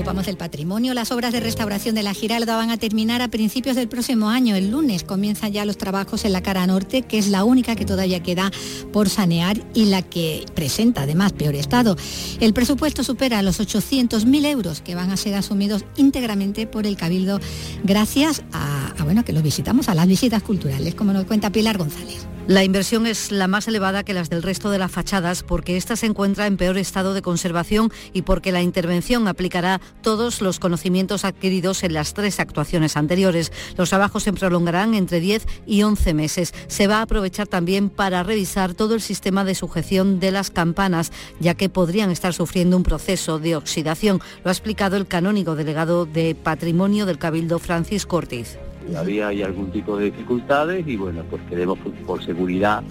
[0.01, 0.95] Ocupamos del patrimonio.
[0.95, 4.55] Las obras de restauración de la Giralda van a terminar a principios del próximo año.
[4.55, 7.85] El lunes comienzan ya los trabajos en la cara norte, que es la única que
[7.85, 8.51] todavía queda
[8.91, 11.95] por sanear y la que presenta además peor estado.
[12.39, 17.39] El presupuesto supera los 800.000 euros que van a ser asumidos íntegramente por el Cabildo
[17.83, 21.77] gracias a, a bueno, que los visitamos, a las visitas culturales, como nos cuenta Pilar
[21.77, 22.25] González.
[22.47, 25.95] La inversión es la más elevada que las del resto de las fachadas porque esta
[25.95, 31.23] se encuentra en peor estado de conservación y porque la intervención aplicará todos los conocimientos
[31.23, 33.51] adquiridos en las tres actuaciones anteriores.
[33.77, 36.53] Los trabajos se prolongarán entre 10 y 11 meses.
[36.67, 41.11] Se va a aprovechar también para revisar todo el sistema de sujeción de las campanas,
[41.39, 44.19] ya que podrían estar sufriendo un proceso de oxidación.
[44.43, 48.57] Lo ha explicado el canónigo delegado de Patrimonio del Cabildo Francisco Ortiz
[48.97, 52.83] había hay algún tipo de dificultades y bueno, pues queremos por, seguridad,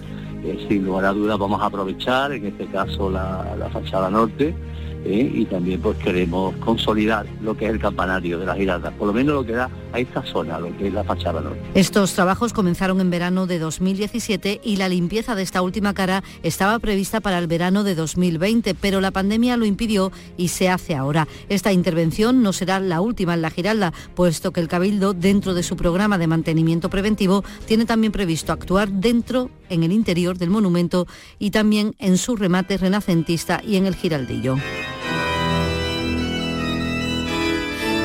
[0.43, 4.55] eh, sin lugar a dudas vamos a aprovechar, en este caso la fachada norte,
[5.05, 5.31] ¿eh?
[5.33, 9.13] y también pues queremos consolidar lo que es el campanario de las Giraldas, por lo
[9.13, 11.59] menos lo que da a esta zona, lo que es la fachada norte.
[11.75, 16.79] Estos trabajos comenzaron en verano de 2017 y la limpieza de esta última cara estaba
[16.79, 21.27] prevista para el verano de 2020, pero la pandemia lo impidió y se hace ahora.
[21.49, 25.63] Esta intervención no será la última en la Giralda, puesto que el Cabildo, dentro de
[25.63, 31.07] su programa de mantenimiento preventivo, tiene también previsto actuar dentro, en el interior del monumento
[31.39, 34.57] y también en su remate renacentista y en el giraldillo.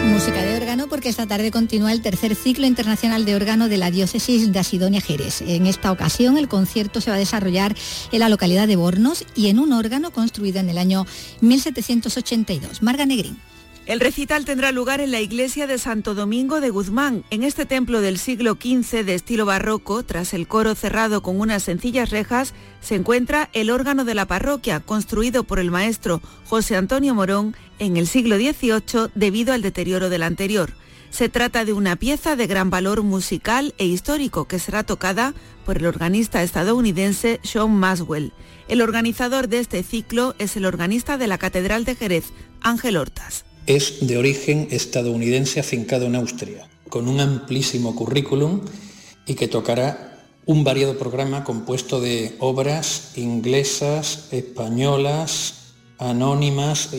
[0.07, 3.91] Música de órgano porque esta tarde continúa el tercer ciclo internacional de órgano de la
[3.91, 5.43] diócesis de Asidonia Jerez.
[5.43, 7.75] En esta ocasión el concierto se va a desarrollar
[8.13, 11.07] en la localidad de Bornos y en un órgano construido en el año
[11.41, 12.83] 1782.
[12.83, 13.37] Marga Negrín.
[13.87, 17.23] El recital tendrá lugar en la iglesia de Santo Domingo de Guzmán.
[17.31, 21.63] En este templo del siglo XV de estilo barroco, tras el coro cerrado con unas
[21.63, 27.15] sencillas rejas, se encuentra el órgano de la parroquia, construido por el maestro José Antonio
[27.15, 30.73] Morón en el siglo XVIII debido al deterioro del anterior.
[31.11, 35.33] Se trata de una pieza de gran valor musical e histórico que será tocada
[35.65, 38.33] por el organista estadounidense Sean Maswell.
[38.67, 43.46] El organizador de este ciclo es el organista de la Catedral de Jerez, Ángel Hortas
[43.67, 48.61] es de origen estadounidense afincado en Austria, con un amplísimo currículum
[49.27, 56.91] y que tocará un variado programa compuesto de obras inglesas, españolas, anónimas,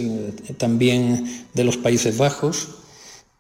[0.58, 2.69] también de los Países Bajos,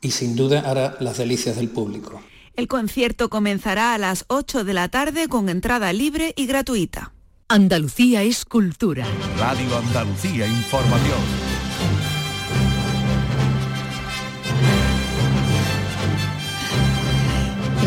[0.01, 2.21] y sin duda hará las delicias del público.
[2.55, 7.13] El concierto comenzará a las 8 de la tarde con entrada libre y gratuita.
[7.49, 9.05] Andalucía es cultura.
[9.37, 11.56] Radio Andalucía Información.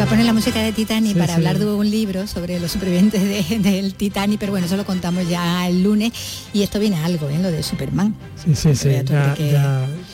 [0.01, 3.21] Va a poner la música de Titanic para hablar de un libro sobre los supervivientes
[3.63, 6.11] del Titanic, pero bueno, eso lo contamos ya el lunes
[6.55, 7.39] y esto viene a algo, ¿eh?
[7.39, 8.15] lo de Superman.
[8.43, 9.35] Sí, sí, sí, ya,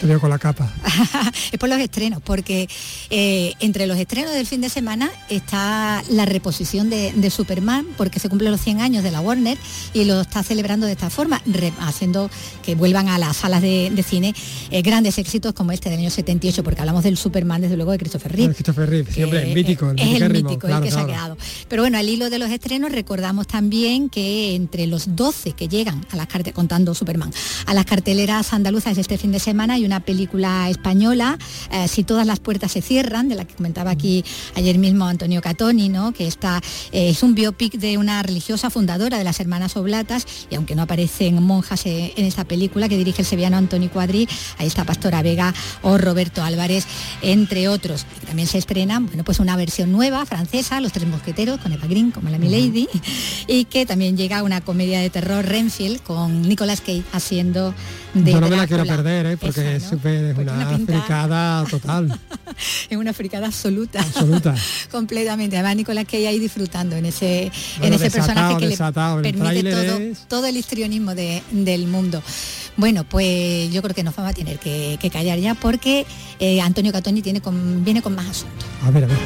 [0.00, 0.74] te veo con la capa.
[1.52, 2.68] es por los estrenos, porque
[3.10, 8.28] eh, entre los estrenos del fin de semana está la reposición de, Superman, porque se
[8.28, 9.56] cumplen los 100 años de la Warner
[9.94, 11.40] y lo está celebrando de esta forma,
[11.78, 12.28] haciendo
[12.64, 14.34] que vuelvan a las salas de, cine
[14.70, 17.98] eh, grandes éxitos como este del año 78, porque hablamos del Superman desde luego de
[17.98, 18.54] Christopher Reeve.
[18.54, 21.36] Christopher Reeve, siempre, mítico es el mítico, el que se ha quedado.
[21.68, 26.04] Pero bueno, al hilo de los estrenos recordamos también que entre los 12 que llegan
[26.10, 27.32] a las carteras, contando Superman,
[27.66, 31.38] a las carteleras andaluzas este fin de semana hay una película española,
[31.70, 35.40] eh, Si todas las puertas se cierran, de la que comentaba aquí ayer mismo Antonio
[35.40, 36.12] Catoni, ¿no?
[36.12, 36.60] que está,
[36.92, 40.82] eh, es un biopic de una religiosa fundadora de las Hermanas Oblatas, y aunque no
[40.82, 45.22] aparecen monjas eh, en esta película que dirige el sevillano Antonio Cuadri, ahí está Pastora
[45.22, 46.86] Vega o Roberto Álvarez,
[47.22, 48.06] entre otros.
[48.26, 52.10] también se estrena, bueno, pues una versión nueva, francesa, Los Tres Mosqueteros, con Eva Green
[52.10, 52.88] como la Milady,
[53.46, 57.74] y que también llega una comedia de terror, Renfield, con Nicolas Cage haciendo
[58.24, 59.36] de Yo no me la quiero perder, ¿eh?
[59.36, 62.18] porque es, una, fricada total.
[62.90, 64.00] es una fricada absoluta.
[64.00, 64.54] Absoluta.
[64.90, 65.56] Completamente.
[65.56, 67.50] Además, Nicolas Cage ahí disfrutando en ese,
[67.80, 69.98] en ese personaje que le permite todo,
[70.28, 72.22] todo, el histrionismo del mundo.
[72.76, 76.04] Bueno, pues yo creo que nos vamos a tener que, callar ya porque
[76.40, 77.40] eh, Antonio Catoni tiene
[77.84, 78.66] viene con más asuntos.
[78.82, 79.16] A ver, a ver.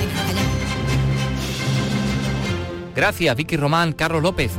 [2.94, 4.53] Gracias, Vicky Román, Carlos López.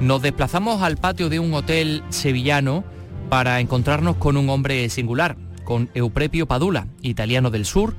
[0.00, 2.84] Nos desplazamos al patio de un hotel sevillano
[3.28, 7.94] para encontrarnos con un hombre singular, con Euprepio Padula, italiano del sur,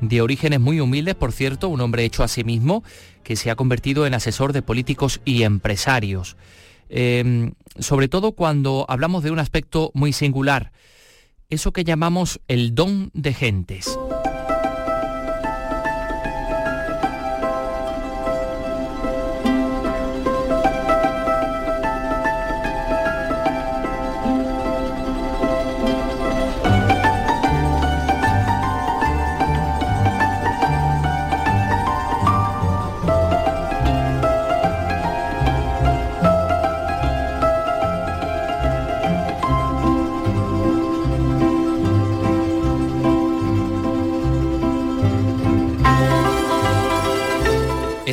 [0.00, 2.84] de orígenes muy humildes, por cierto, un hombre hecho a sí mismo,
[3.22, 6.36] que se ha convertido en asesor de políticos y empresarios.
[6.90, 10.72] Em, sobre todo cuando hablamos de un aspecto muy singular,
[11.48, 13.98] eso que llamamos el don de gentes.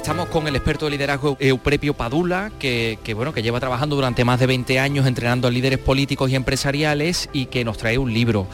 [0.01, 4.25] Estamos con el experto de liderazgo Euprepio Padula, que, que, bueno, que lleva trabajando durante
[4.25, 8.11] más de 20 años entrenando a líderes políticos y empresariales y que nos trae un
[8.11, 8.47] libro.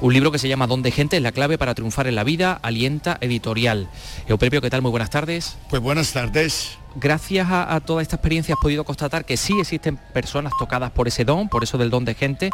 [0.00, 2.58] Un libro que se llama Donde gente es la clave para triunfar en la vida,
[2.62, 3.90] alienta editorial.
[4.26, 4.80] Euprepio, ¿qué tal?
[4.80, 5.58] Muy buenas tardes.
[5.68, 6.78] Pues buenas tardes.
[6.94, 11.08] Gracias a, a, toda esta experiencia has podido constatar que sí existen personas tocadas por
[11.08, 12.48] ese don, por eso del don de gente,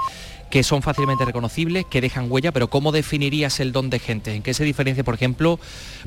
[0.53, 4.35] que son fácilmente reconocibles, que dejan huella, pero ¿cómo definirías el don de gente?
[4.35, 5.59] ¿En qué se diferencia, por ejemplo,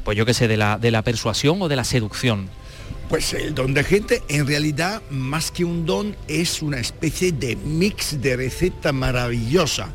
[0.03, 2.47] pues yo qué sé, de la, de la persuasión o de la seducción?
[3.09, 7.55] Pues el don de gente en realidad más que un don es una especie de
[7.55, 9.89] mix de receta maravillosa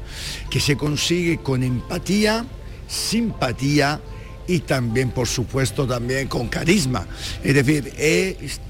[0.51, 2.45] que se consigue con empatía,
[2.89, 4.01] simpatía
[4.49, 7.07] y también por supuesto también con carisma.
[7.45, 8.61] Es decir, es,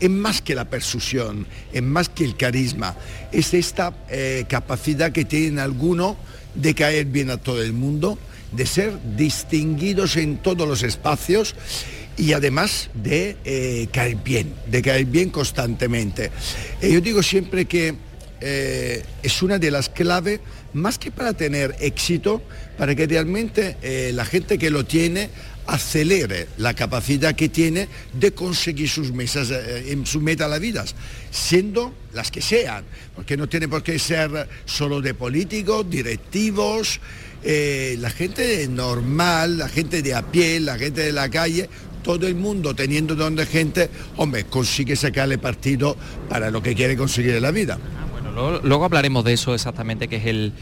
[0.00, 2.94] es más que la persuasión, es más que el carisma,
[3.32, 6.16] es esta eh, capacidad que tienen algunos
[6.54, 8.18] de caer bien a todo el mundo,
[8.52, 11.54] de ser distinguidos en todos los espacios
[12.16, 16.30] y además de eh, caer bien, de caer bien constantemente.
[16.80, 17.94] Eh, yo digo siempre que
[18.38, 20.40] es una de las claves,
[20.74, 22.42] más que para tener éxito,
[22.76, 25.30] para que realmente la gente que lo tiene
[25.66, 30.84] acelere la capacidad que tiene de conseguir sus mesas, eh, en su meta la vida,
[31.30, 37.00] siendo las que sean, porque no tiene por qué ser solo de políticos, directivos,
[37.42, 41.68] eh, la gente normal, la gente de a pie, la gente de la calle,
[42.02, 45.96] todo el mundo teniendo donde gente, hombre, consigue sacarle partido
[46.28, 47.78] para lo que quiere conseguir en la vida.
[47.98, 50.52] Ah, bueno, luego hablaremos de eso exactamente, que es el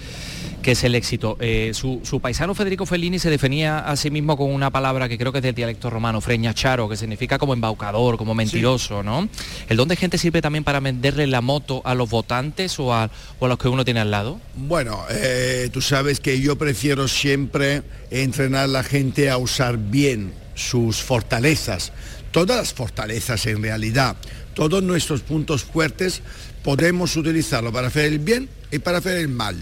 [0.65, 1.37] que es el éxito.
[1.41, 5.19] Eh, su, su, paisano Federico Fellini se definía a sí mismo con una palabra que
[5.19, 9.07] creo que es del dialecto romano, freñacharo, que significa como embaucador, como mentiroso, sí.
[9.07, 9.29] ¿no?
[9.69, 13.11] ¿El don de gente sirve también para venderle la moto a los votantes o a,
[13.39, 14.41] o a los que uno tiene al lado?
[14.55, 20.33] Bueno, eh, tú sabes que yo prefiero siempre entrenar a la gente a usar bien
[20.55, 21.93] sus fortalezas,
[22.31, 24.17] todas las fortalezas en realidad,
[24.55, 26.23] todos nuestros puntos fuertes
[26.63, 29.57] podemos utilizarlo para hacer el bien y para hacer el mal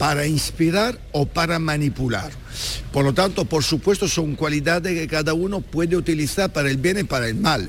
[0.00, 2.32] para inspirar o para manipular.
[2.90, 7.00] Por lo tanto, por supuesto, son cualidades que cada uno puede utilizar para el bien
[7.00, 7.68] y para el mal.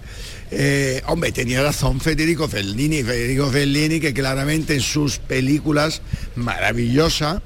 [0.50, 6.02] Eh, hombre, tenía razón Federico Fellini, Federico Fellini que claramente en sus películas
[6.38, 7.42] maravillosas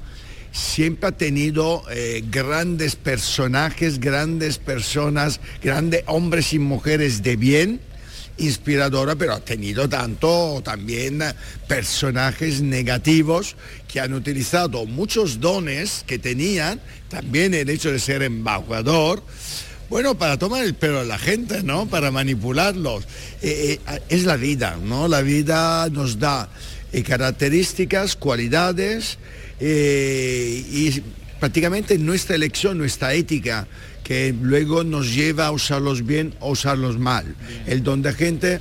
[0.51, 7.81] siempre ha tenido eh, grandes personajes, grandes personas, grandes hombres y mujeres de bien,
[8.37, 11.23] inspiradora, pero ha tenido tanto también
[11.67, 13.55] personajes negativos
[13.87, 19.23] que han utilizado muchos dones que tenían, también el hecho de ser embajador,
[19.89, 21.85] bueno, para tomar el pelo a la gente, ¿no?
[21.85, 23.03] Para manipularlos.
[23.41, 25.07] Eh, eh, es la vida, ¿no?
[25.07, 26.49] La vida nos da
[26.91, 29.19] eh, características, cualidades
[29.61, 31.01] y
[31.39, 33.67] prácticamente nuestra elección, nuestra ética,
[34.03, 37.25] que luego nos lleva a usarlos bien o usarlos mal.
[37.25, 37.63] Bien.
[37.65, 38.59] El don de gente,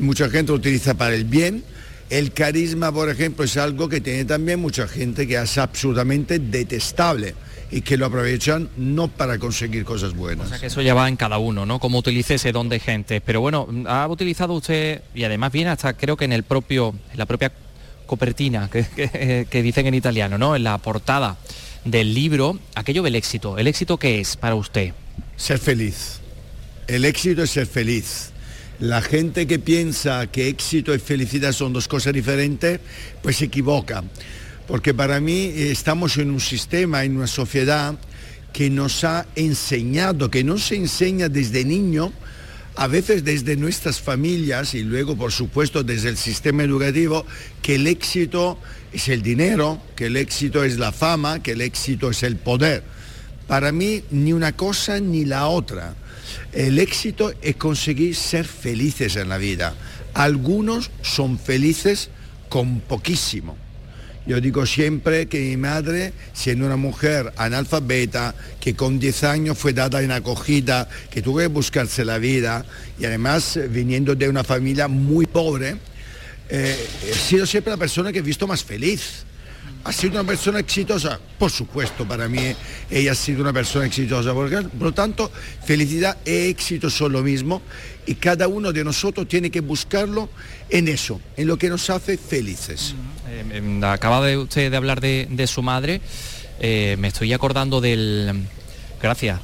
[0.00, 1.64] mucha gente lo utiliza para el bien.
[2.08, 7.34] El carisma, por ejemplo, es algo que tiene también mucha gente que es absolutamente detestable
[7.70, 10.46] y que lo aprovechan no para conseguir cosas buenas.
[10.46, 11.80] O sea que eso ya va en cada uno, ¿no?
[11.80, 13.20] Cómo utilice ese don de gente.
[13.20, 17.18] Pero bueno, ha utilizado usted, y además viene hasta creo que en el propio, en
[17.18, 17.52] la propia
[18.06, 20.54] copertina que, que, que dicen en italiano, ¿no?
[20.54, 21.36] En la portada
[21.86, 23.58] del libro, aquello del éxito.
[23.58, 24.92] ¿El éxito qué es para usted?
[25.36, 26.20] Ser feliz.
[26.86, 28.30] El éxito es ser feliz.
[28.80, 32.80] La gente que piensa que éxito y felicidad son dos cosas diferentes,
[33.22, 34.04] pues se equivoca.
[34.66, 37.94] Porque para mí estamos en un sistema, en una sociedad
[38.52, 42.12] que nos ha enseñado, que no se enseña desde niño,
[42.74, 47.24] a veces desde nuestras familias y luego, por supuesto, desde el sistema educativo,
[47.62, 48.58] que el éxito
[48.96, 52.82] es el dinero, que el éxito es la fama, que el éxito es el poder.
[53.46, 55.94] Para mí, ni una cosa ni la otra.
[56.52, 59.74] El éxito es conseguir ser felices en la vida.
[60.14, 62.08] Algunos son felices
[62.48, 63.56] con poquísimo.
[64.26, 69.72] Yo digo siempre que mi madre, siendo una mujer analfabeta, que con 10 años fue
[69.72, 72.64] dada en acogida, que tuvo que buscarse la vida,
[72.98, 75.76] y además viniendo de una familia muy pobre,
[76.48, 79.24] eh, he sido siempre la persona que he visto más feliz.
[79.84, 81.20] ¿Ha sido una persona exitosa?
[81.38, 82.40] Por supuesto, para mí
[82.90, 84.34] ella ha sido una persona exitosa.
[84.34, 85.30] Por lo tanto,
[85.64, 87.62] felicidad y éxito son lo mismo
[88.04, 90.28] y cada uno de nosotros tiene que buscarlo
[90.70, 92.96] en eso, en lo que nos hace felices.
[93.28, 96.00] Eh, acaba de usted de hablar de, de su madre,
[96.58, 98.44] eh, me estoy acordando del...
[99.00, 99.38] Gracias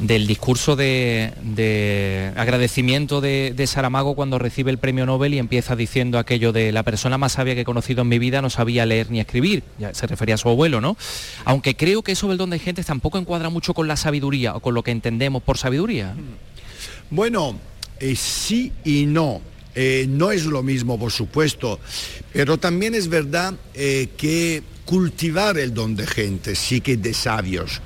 [0.00, 6.18] del discurso de, de agradecimiento de, Saramago cuando recibe el premio Nobel y empieza diciendo
[6.18, 9.10] aquello de la persona más sabia que he conocido en mi vida no sabía leer
[9.10, 10.96] ni escribir, ya se refería a su abuelo, ¿no?
[11.44, 14.60] Aunque creo que eso del don de gente tampoco encuadra mucho con la sabiduría o
[14.60, 16.14] con lo que entendemos por sabiduría.
[17.10, 17.58] Bueno,
[18.00, 19.42] eh, sí y no.
[19.74, 21.78] Eh, no es lo mismo, por supuesto,
[22.32, 27.80] pero también es verdad eh, que cultivar el don de gente sí que de sabios.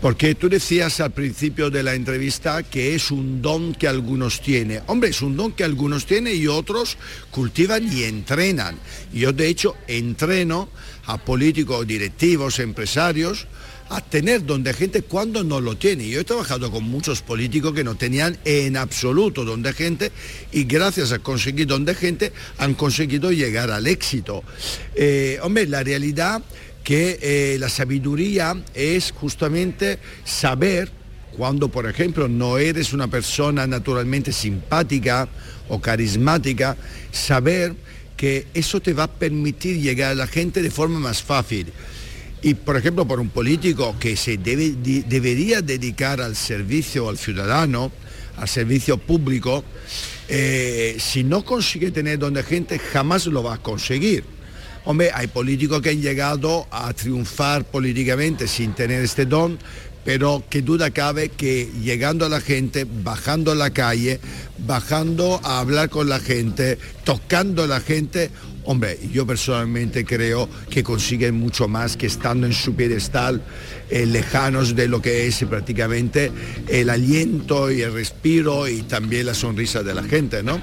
[0.00, 4.80] Porque tú decías al principio de la entrevista que es un don que algunos tienen.
[4.86, 6.96] Hombre, es un don que algunos tienen y otros
[7.30, 8.78] cultivan y entrenan.
[9.12, 10.70] Yo de hecho entreno
[11.04, 13.46] a políticos, directivos, empresarios
[13.90, 16.08] a tener don de gente cuando no lo tiene.
[16.08, 20.12] Yo he trabajado con muchos políticos que no tenían en absoluto don de gente
[20.52, 24.44] y gracias a conseguir don de gente han conseguido llegar al éxito.
[24.94, 26.40] Eh, hombre, la realidad
[26.84, 30.90] que eh, la sabiduría es justamente saber
[31.36, 35.28] cuando, por ejemplo, no eres una persona naturalmente simpática
[35.68, 36.76] o carismática,
[37.12, 37.74] saber
[38.16, 41.72] que eso te va a permitir llegar a la gente de forma más fácil.
[42.42, 44.74] Y, por ejemplo, por un político que se debe,
[45.06, 47.92] debería dedicar al servicio al ciudadano,
[48.36, 49.64] al servicio público,
[50.28, 54.24] eh, si no consigue tener donde gente, jamás lo va a conseguir.
[54.84, 59.58] Hombre, hay políticos que han llegado a triunfar políticamente sin tener este don,
[60.04, 64.20] pero qué duda cabe que llegando a la gente, bajando a la calle,
[64.66, 68.30] bajando a hablar con la gente, tocando a la gente,
[68.64, 73.42] hombre, yo personalmente creo que consiguen mucho más que estando en su pedestal,
[73.90, 76.32] eh, lejanos de lo que es prácticamente
[76.68, 80.58] el aliento y el respiro y también la sonrisa de la gente, ¿no?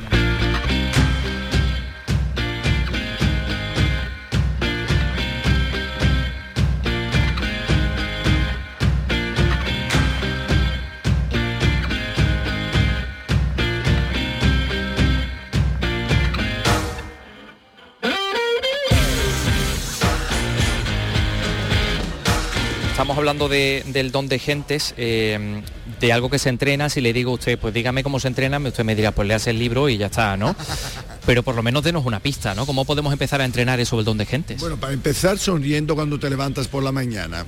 [23.27, 25.61] Hablando del don de gentes, eh,
[25.99, 28.57] de algo que se entrena, si le digo a usted, pues dígame cómo se entrena,
[28.57, 30.55] usted me dirá, pues le hace el libro y ya está, ¿no?
[31.25, 32.65] Pero por lo menos denos una pista, ¿no?
[32.65, 34.61] ¿Cómo podemos empezar a entrenar eso del don de gentes?
[34.61, 37.45] Bueno, para empezar sonriendo cuando te levantas por la mañana.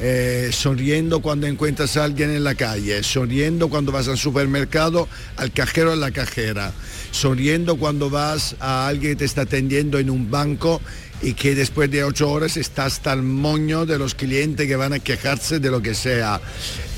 [0.00, 5.52] Eh, sonriendo cuando encuentras a alguien en la calle, sonriendo cuando vas al supermercado, al
[5.52, 6.72] cajero en la cajera,
[7.12, 10.82] sonriendo cuando vas a alguien que te está atendiendo en un banco
[11.24, 14.92] y que después de ocho horas está hasta el moño de los clientes que van
[14.92, 16.38] a quejarse de lo que sea.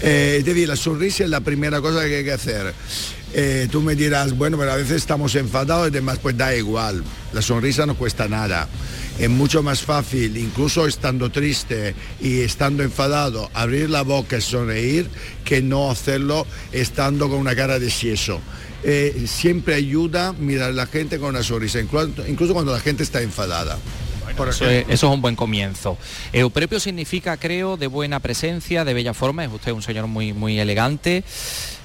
[0.03, 2.74] Eh, decir, la sonrisa es la primera cosa que hay que hacer.
[3.33, 7.05] Eh, tú me dirás, bueno, pero a veces estamos enfadados y demás, pues da igual.
[7.33, 8.68] La sonrisa no cuesta nada.
[9.16, 15.09] Es mucho más fácil, incluso estando triste y estando enfadado, abrir la boca y sonreír
[15.45, 18.41] que no hacerlo estando con una cara de sieso.
[18.83, 23.22] Eh, siempre ayuda mirar a la gente con una sonrisa, incluso cuando la gente está
[23.22, 23.79] enfadada
[24.45, 25.97] eso, es, un buen comienzo.
[26.32, 29.45] Euprepio significa, creo, de buena presencia, de bella forma.
[29.45, 31.24] Es usted un señor muy, muy elegante.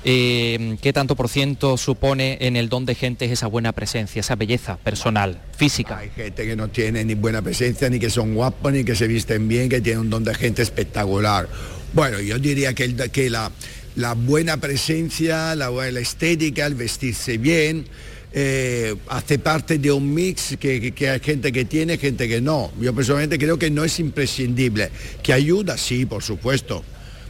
[0.04, 4.36] Eh, ¿Qué tanto por ciento supone en el don de gente esa buena presencia, esa
[4.36, 5.98] belleza personal, física?
[5.98, 9.08] Hay gente que no tiene ni buena presencia, ni que son guapos, ni que se
[9.08, 11.48] visten bien, que tiene un don de gente espectacular.
[11.94, 13.52] Bueno, yo diría que, que la,
[13.96, 17.86] la buena presencia, la estética, el vestirse bien,
[18.34, 22.72] eh, hace parte de un mix que, hay gente que tiene, gente que no.
[22.80, 24.90] Yo personalmente creo que no es imprescindible.
[25.22, 25.78] ¿Que ayuda?
[25.78, 26.84] Sí, por supuesto.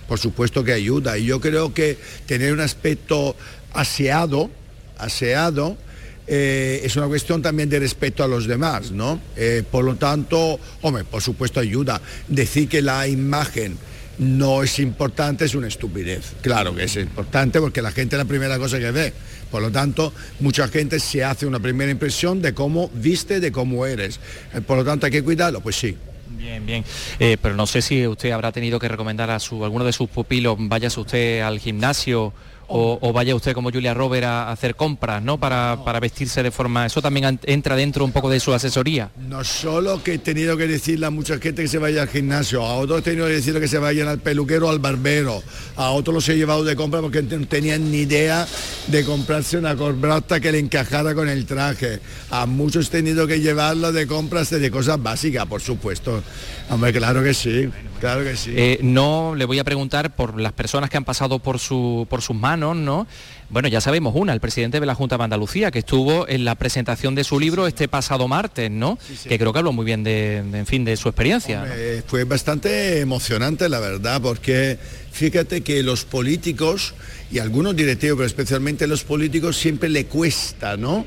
[0.08, 1.18] Por supuesto que ayuda.
[1.18, 3.36] Y yo creo que tener un aspecto
[3.74, 4.52] aseado,
[4.98, 5.78] aseado,
[6.28, 9.20] eh, es una cuestión también de respeto a los demás, ¿no?
[9.36, 12.00] Eh, por lo tanto, hombre, por supuesto ayuda.
[12.28, 13.78] Decir que la imagen
[14.22, 16.34] no es importante es una estupidez.
[16.42, 19.14] Claro que es importante porque la gente es la primera cosa que ve.
[19.50, 23.86] Por lo tanto, mucha gente se hace una primera impresión de cómo viste, de cómo
[23.86, 24.20] eres.
[24.54, 25.98] Eh, por lo tanto, hay que cuidarlo, pues sí.
[26.38, 26.86] Bien, bien.
[27.20, 30.08] Eh, pero no sé si usted habrá tenido que recomendar a su, alguno de sus
[30.08, 32.32] pupilos, váyase usted al gimnasio
[32.74, 35.38] o, vaya usted como Julia Robert a, hacer compras, ¿no?
[35.38, 36.86] Para, vestirse de forma...
[36.86, 39.12] Eso también entra dentro un poco de su asesoría.
[39.28, 42.66] No solo que he tenido que decirle a mucha gente que se vaya al gimnasio,
[42.66, 45.44] a otros he tenido que decirle que se vayan al peluquero o al barbero,
[45.76, 48.48] a otros los he llevado de compra porque no tenían ni idea
[48.88, 52.00] de comprarse una corbata que le encajara con el traje.
[52.30, 56.24] A muchos he tenido que llevarlo de compras de cosas básicas, por supuesto.
[56.70, 57.70] Hombre, claro que sí.
[58.02, 58.52] Claro que sí.
[58.56, 62.24] Eh, no le voy a preguntar por las personas que han pasado por, su, por
[62.24, 63.06] sus manos, ¿no?
[63.52, 66.56] Bueno, ya sabemos una, el presidente de la Junta de Andalucía, que estuvo en la
[66.56, 68.98] presentación de su libro este pasado martes, ¿no?
[69.28, 71.64] Que creo que habló muy bien de, en fin, de su experiencia.
[72.08, 74.80] Fue bastante emocionante, la verdad, porque
[75.12, 76.96] fíjate que los políticos
[77.32, 81.06] y algunos directivos, pero especialmente los políticos, siempre le cuesta, ¿no?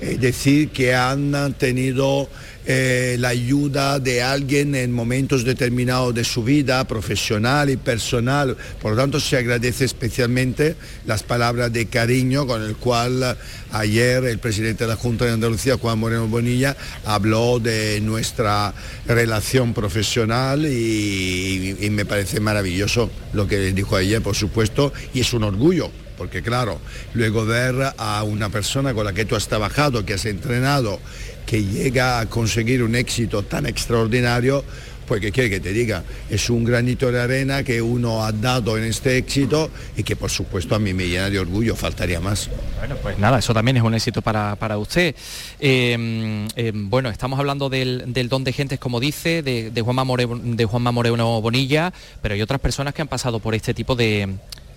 [0.00, 2.28] Eh, decir que han tenido
[2.64, 8.56] eh, la ayuda de alguien en momentos determinados de su vida, profesional y personal.
[8.80, 13.36] Por lo tanto, se agradece especialmente las palabras de cariño con el cual
[13.72, 18.74] ayer el presidente de la Junta de Andalucía, Juan Moreno Bonilla, habló de nuestra
[19.06, 25.32] relación profesional y, y me parece maravilloso lo que dijo ayer, por supuesto, y es
[25.32, 25.90] un orgullo
[26.22, 26.78] porque claro,
[27.14, 31.00] luego ver a una persona con la que tú has trabajado, que has entrenado,
[31.46, 34.64] que llega a conseguir un éxito tan extraordinario,
[35.06, 38.78] pues que quiere que te diga, es un granito de arena que uno ha dado
[38.78, 42.48] en este éxito y que por supuesto a mí me llena de orgullo, faltaría más.
[42.78, 45.14] Bueno, pues nada, eso también es un éxito para, usted.
[45.60, 50.40] Eh, eh, bueno, estamos hablando del, don de gentes, como dice, de, de, Juanma Moreno,
[50.42, 54.28] de Juanma Moreno Bonilla, pero hay otras personas que han pasado por este tipo de,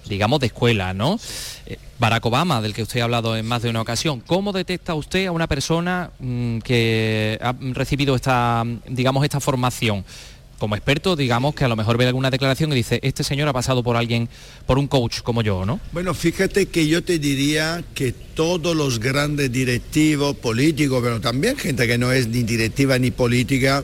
[0.07, 1.19] digamos, de escuela, ¿no?
[1.65, 4.21] Eh, Barack Obama, del que usted ha hablado en más de una ocasión.
[4.21, 10.03] ¿Cómo detecta usted a una persona mm, que ha recibido esta, digamos, esta formación?
[10.57, 13.53] Como experto, digamos que a lo mejor ve alguna declaración y dice, este señor ha
[13.53, 14.29] pasado por alguien,
[14.65, 15.81] por un coach como yo, ¿no?
[15.91, 21.85] Bueno, fíjate que yo te diría que todos los grandes directivos políticos, pero también gente
[21.87, 23.83] que no es ni directiva ni política,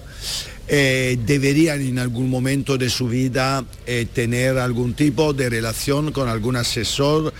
[0.74, 6.30] eh, deberían en algún momento de su vida eh, tener algún tipo de relación con
[6.30, 7.34] algún asesor.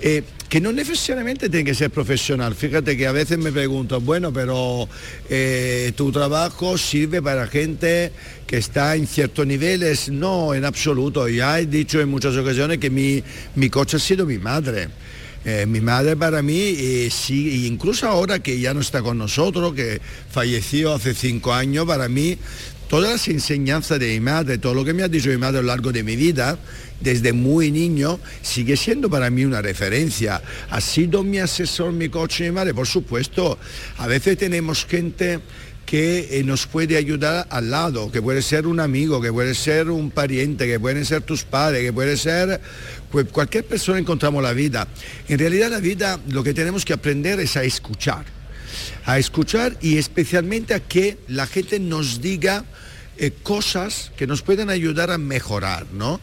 [0.00, 2.56] Eh, que no necesariamente tiene que ser profesional.
[2.56, 4.88] Fíjate que a veces me preguntan, bueno, pero
[5.96, 8.10] tu trabajo sirve para gente
[8.46, 10.10] que está en ciertos niveles.
[10.10, 11.26] No, en absoluto.
[11.28, 13.22] Ya he dicho en muchas ocasiones que mi,
[13.54, 14.88] mi coche ha sido mi madre.
[15.68, 20.92] mi madre para mí, sí, incluso ahora que ya no está con nosotros, que falleció
[20.92, 22.36] hace cinco años, para mí
[22.92, 25.62] todas las enseñanzas de mi madre, todo lo que me ha dicho mi madre a
[25.62, 26.58] lo largo de mi vida,
[27.00, 30.42] desde muy niño, sigue siendo para mí una referencia.
[30.68, 33.58] Ha sido mi asesor, mi coach, mi madre, por supuesto.
[33.96, 35.40] A veces tenemos gente
[35.86, 39.88] que eh, nos puede ayudar al lado, que puede ser un amigo, que puede ser
[39.88, 42.60] un pariente, que pueden ser tus padres, que puede ser
[43.10, 44.86] pues, cualquier persona encontramos la vida.
[45.30, 48.26] En realidad la vida lo que tenemos que aprender es a escuchar,
[49.06, 52.66] a escuchar y especialmente a que la gente nos diga
[53.18, 56.20] eh, cosas que nos pueden ayudar a mejorar, ¿no?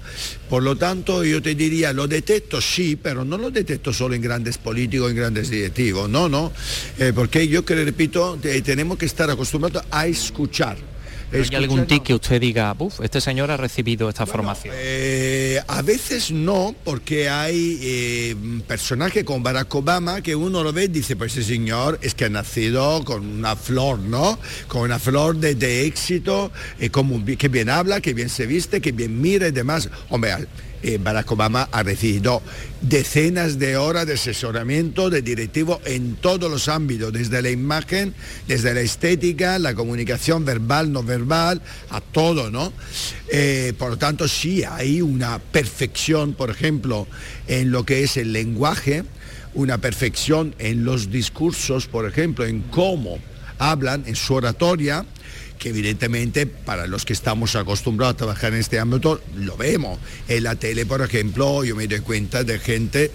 [0.49, 4.21] Por lo tanto, yo te diría, lo detecto sí, pero no lo detecto solo en
[4.21, 6.51] grandes políticos, en grandes directivos, no, no,
[6.97, 10.77] eh, porque yo que repito, tenemos que estar acostumbrados a escuchar
[11.31, 14.73] ¿Hay algún tic que usted diga, Buf, este señor ha recibido esta formación?
[14.77, 18.35] Eh, a veces no, porque hay eh,
[18.67, 22.25] personajes con Barack Obama que uno lo ve y dice, pues ese señor es que
[22.25, 24.39] ha nacido con una flor, ¿no?
[24.67, 28.91] Con una flor de, éxito, eh, como, que bien habla, que bien se viste, que
[28.91, 29.89] bien mira y demás.
[30.09, 30.35] Hombre,
[30.83, 32.41] eh, Barack Obama ha recibido
[32.81, 38.13] decenas de horas de asesoramiento de directivo en todos los ámbitos, desde la imagen,
[38.47, 42.71] desde la estética, la comunicación verbal, no verbal, a todo, ¿no?
[43.29, 47.07] Eh, por lo tanto, sí hay una perfección, por ejemplo,
[47.47, 49.03] en lo que es el lenguaje,
[49.53, 53.19] una perfección en los discursos, por ejemplo, en cómo
[53.57, 55.05] hablan, en su oratoria,
[55.59, 59.99] que evidentemente para los que estamos acostumbrados a trabajar en este ámbito lo vemos.
[60.27, 63.11] En la tele, por ejemplo, yo me doy cuenta de gente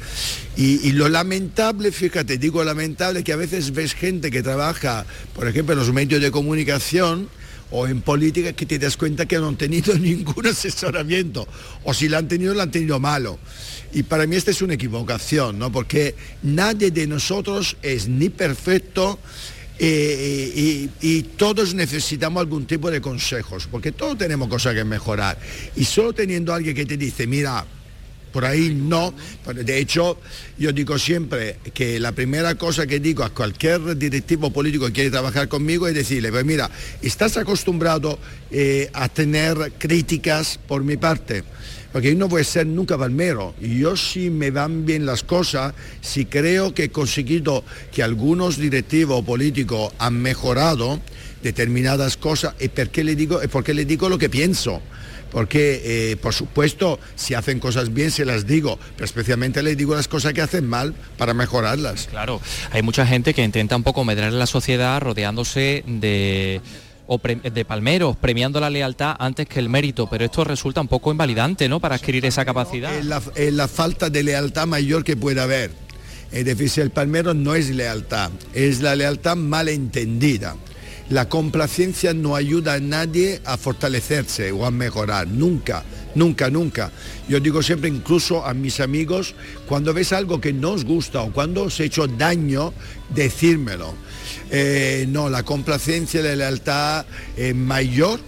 [0.57, 5.73] y, lo lamentable, fíjate, digo lamentable, que a veces ves gente que trabaja, por ejemplo,
[5.73, 7.29] en los medios de comunicación,
[7.71, 11.49] o en política que te das cuenta que no han tenido ningún asesoramiento
[11.83, 13.39] o si lo han tenido lo han tenido malo.
[13.93, 15.73] Y para mí esta es una equivocación, ¿no?
[15.73, 19.19] Porque nadie de nosotros es ni perfecto
[19.79, 25.39] eh, y, todos necesitamos algún tipo de consejos, porque todos tenemos cosas que mejorar.
[25.77, 27.65] Y solo teniendo alguien que te dice, mira,
[28.33, 29.15] por ahí no.
[29.55, 30.19] De hecho,
[30.59, 35.11] yo digo siempre que la primera cosa que digo a cualquier directivo político que quiere
[35.11, 36.71] trabajar conmigo es decirle, pues mira,
[37.01, 38.19] estás acostumbrado
[38.51, 41.45] eh, a tener críticas por mi parte
[41.95, 43.55] porque yo no voy a ser nunca palmero.
[43.61, 49.25] Yo si me van bien las cosas, si creo que he conseguido que algunos directivos
[49.25, 50.99] políticos han mejorado
[51.45, 54.83] determinadas cosas, ¿y por qué le digo, por le digo lo que pienso?
[55.31, 59.95] porque eh, por supuesto si hacen cosas bien se las digo, pero especialmente les digo
[59.97, 62.07] las cosas que hacen mal para mejorarlas.
[62.09, 62.41] Claro,
[62.71, 66.61] hay mucha gente que intenta un poco medrar en la sociedad rodeándose de
[67.07, 71.11] o de palmeros, premiando la lealtad antes que el mérito, pero esto resulta un poco
[71.11, 72.95] invalidante, ¿no?, para adquirir esa capacidad.
[72.95, 75.71] Es la, falta de lealtad mayor que puede haber.
[76.33, 80.57] Es decir, el palmero no es lealtad, es la lealtad malentendida.
[81.11, 85.85] La complacencia no ayuda a nadie a fortalecerse o a mejorar, nunca,
[86.15, 86.93] Nunca, nunca.
[87.29, 89.35] Yo digo siempre, incluso a mis amigos,
[89.67, 92.73] cuando ves algo que no os gusta o cuando os he hecho daño,
[93.11, 93.95] decírmelo.
[94.51, 97.07] Eh, no, la complacencia, la lealtad
[97.37, 98.21] eh, mayor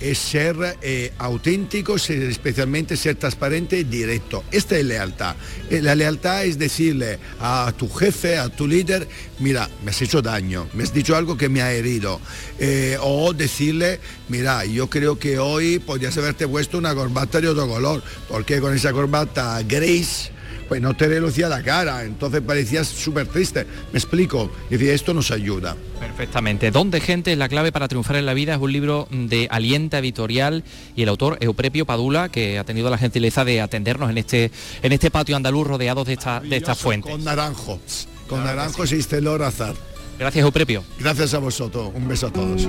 [0.00, 4.42] es ser eh, auténtico, ser- especialmente ser transparente y directo.
[4.50, 5.36] Esta es lealtad.
[5.70, 9.06] La lealtad es decirle a tu jefe, a tu líder,
[9.40, 12.18] mira, me has hecho daño, me has dicho algo que me ha herido.
[13.02, 18.02] O decirle, mira, yo creo que hoy podrías haberte puesto una corbata de otro color,
[18.26, 20.30] porque con esa corbata gris
[20.70, 23.66] pues no te relucía la cara, entonces parecías súper triste.
[23.92, 25.76] Me explico, y decía, esto nos ayuda.
[25.98, 26.70] Perfectamente.
[26.70, 27.34] ¿Dónde gente?
[27.34, 30.62] La clave para triunfar en la vida es un libro de Alienta Editorial
[30.94, 34.92] y el autor Euprepio Padula, que ha tenido la gentileza de atendernos en este, en
[34.92, 37.10] este patio andaluz rodeados de, esta, de estas fuentes.
[37.10, 37.80] Con naranjo,
[38.28, 39.74] con naranjos y estelor azar.
[40.20, 40.84] Gracias, Euprepio.
[41.00, 42.68] Gracias a vosotros, un beso a todos.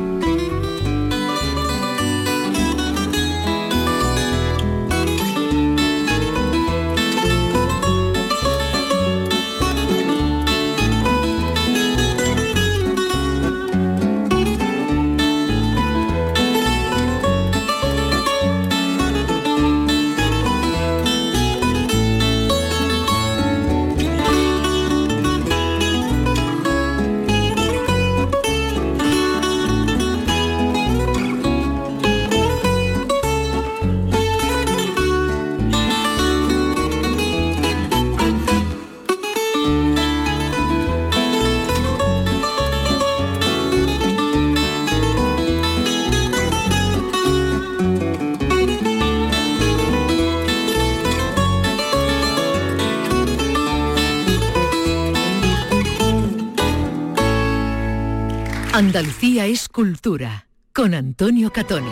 [59.51, 61.91] Es cultura con Antonio Catoni.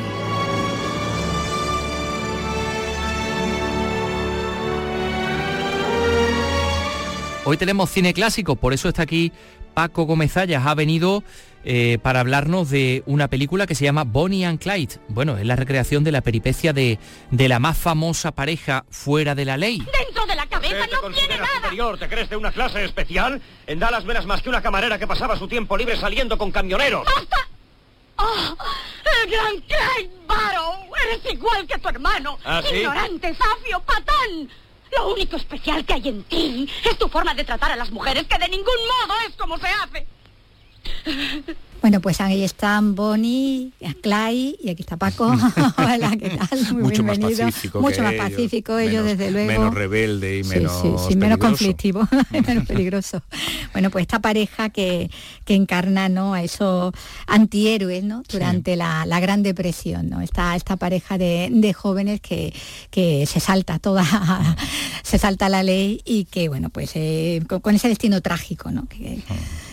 [7.43, 9.33] Hoy tenemos cine clásico, por eso está aquí
[9.73, 10.65] Paco Gómez Ayas.
[10.65, 11.21] Ha venido
[11.65, 14.95] eh, para hablarnos de una película que se llama Bonnie and Clyde.
[15.09, 16.97] Bueno, es la recreación de la peripecia de,
[17.31, 19.79] de la más famosa pareja fuera de la ley.
[20.05, 20.25] Dentro
[20.73, 21.55] la cabeza no tiene nada.
[21.55, 21.97] superior?
[21.97, 23.41] ¿Te crees de una clase especial?
[23.67, 27.07] En Dallas verás más que una camarera que pasaba su tiempo libre saliendo con camioneros.
[28.17, 28.57] ¡Oh!
[29.23, 30.89] ¡El gran Clyde Barrow!
[31.05, 32.37] ¡Eres igual que tu hermano!
[32.43, 32.75] ¿Ah, sí?
[32.77, 34.49] ¡Ignorante, zafio, patán!
[34.91, 38.25] Lo único especial que hay en ti es tu forma de tratar a las mujeres,
[38.27, 40.07] que de ningún modo es como se hace.
[41.81, 45.27] Bueno, pues ahí están Bonnie, Clay y aquí está Paco.
[45.77, 46.73] Hola, ¿qué tal?
[46.73, 47.45] Muy mucho más bienvenido.
[47.47, 49.47] pacífico Mucho más ellos, pacífico ellos, menos- desde luego.
[49.47, 51.39] menos rebelde y menos sí, sí, menos peligroso.
[51.39, 53.23] conflictivo, menos peligroso.
[53.71, 55.09] Bueno, pues esta pareja que,
[55.45, 56.33] que encarna ¿no?
[56.33, 56.93] a esos
[57.27, 58.23] antihéroes ¿no?
[58.29, 60.19] durante la, la Gran Depresión, ¿no?
[60.19, 62.53] Esta, esta pareja de, de jóvenes que,
[62.91, 64.03] que se salta toda,
[65.01, 68.85] se salta la ley y que, bueno, pues eh, con, con ese destino trágico ¿no?
[68.89, 69.19] que,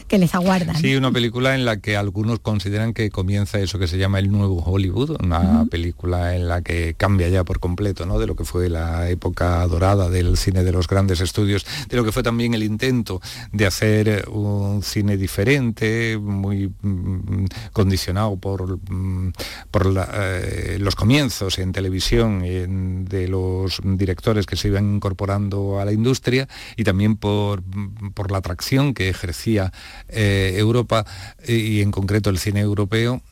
[0.08, 0.72] que les aguarda.
[0.72, 0.78] ¿no?
[0.78, 4.30] Sí, una película en la que algunos consideran que comienza eso que se llama el
[4.30, 8.18] nuevo Hollywood, una película en la que cambia ya por completo ¿no?
[8.18, 12.04] de lo que fue la época dorada del cine de los grandes estudios, de lo
[12.04, 13.20] que fue también el intento
[13.52, 19.32] de hacer eh, un cine diferente, muy mm, condicionado por, mm,
[19.70, 25.80] por la, eh, los comienzos en televisión en- de los directores que se iban incorporando
[25.80, 29.72] a la industria y también por, mm, por la atracción que ejercía
[30.08, 31.04] eh, Europa
[31.46, 33.22] y en concreto el cine europeo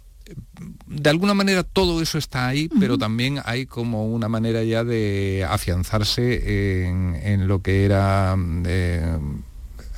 [0.87, 5.47] de alguna manera todo eso está ahí, pero también hay como una manera ya de
[5.49, 8.35] afianzarse en, en lo que era
[8.67, 9.19] eh,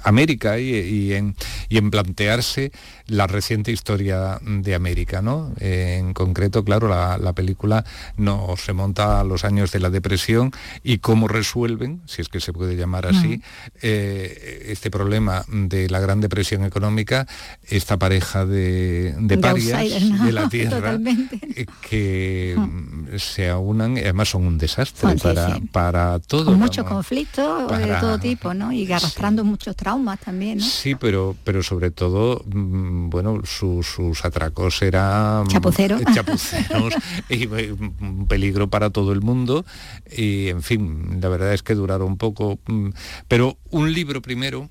[0.02, 1.36] América y, y en,
[1.68, 2.72] y en plantearse
[3.06, 5.22] la reciente historia de América.
[5.22, 5.52] ¿no?
[5.60, 7.84] En concreto, claro, la, la película
[8.16, 10.52] nos remonta a los años de la depresión
[10.82, 13.40] y cómo resuelven, si es que se puede llamar así,
[13.82, 17.26] eh, este problema de la gran depresión económica,
[17.68, 19.90] esta pareja de, de De parias
[20.24, 20.98] de la tierra
[21.54, 22.56] eh, que
[23.18, 25.60] se aunan y además son un desastre Sí, para, sí.
[25.72, 26.46] para todo.
[26.46, 26.98] Con muchos vamos.
[26.98, 28.72] conflictos de todo tipo, ¿no?
[28.72, 30.64] Y arrastrando muchos traumas también, ¿no?
[30.64, 35.98] Sí, pero, pero sobre todo, mm, bueno, su- sus atracos eran Chapucero.
[35.98, 36.94] eh, chapuceros
[37.28, 39.64] y eh, un peligro para todo el mundo.
[40.16, 42.58] Y en fin, la verdad es que duraron poco.
[42.66, 42.90] mm,
[43.28, 44.68] Pero un libro primero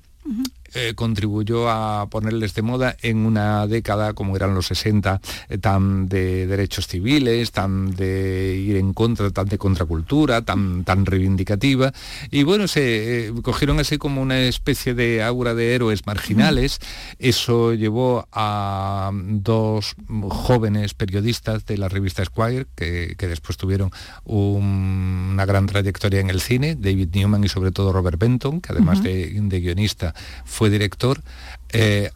[0.74, 6.08] eh, contribuyó a ponerles de moda en una década como eran los 60, eh, tan
[6.08, 11.92] de derechos civiles, tan de ir en contra, tan de contracultura, tan, tan reivindicativa.
[12.30, 16.78] Y bueno, se cogieron así como una especie de aura de héroes marginales.
[17.18, 19.94] Eso llevó a dos
[20.28, 23.90] jóvenes periodistas de la revista Squire, que, después tuvieron
[24.24, 29.02] una gran trayectoria en el cine, David Newman y sobre todo Robert Benton, que además
[29.02, 30.14] de, de guionista
[30.56, 31.20] fue director,
[31.68, 32.10] eh,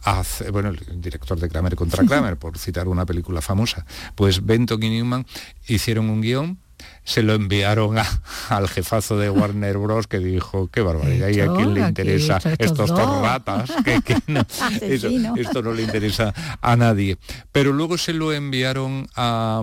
[0.51, 3.85] bueno, el director de Kramer contra Kramer, por citar una película famosa,
[4.15, 5.27] pues Benton y Newman
[5.67, 6.57] hicieron un guion
[7.03, 7.97] se lo enviaron
[8.49, 12.89] al jefazo de Warner Bros que dijo qué barbaridad y a quién le interesa estos
[12.89, 13.69] dos ratas
[14.81, 17.19] esto no le interesa a nadie.
[17.51, 19.61] Pero luego se lo enviaron a,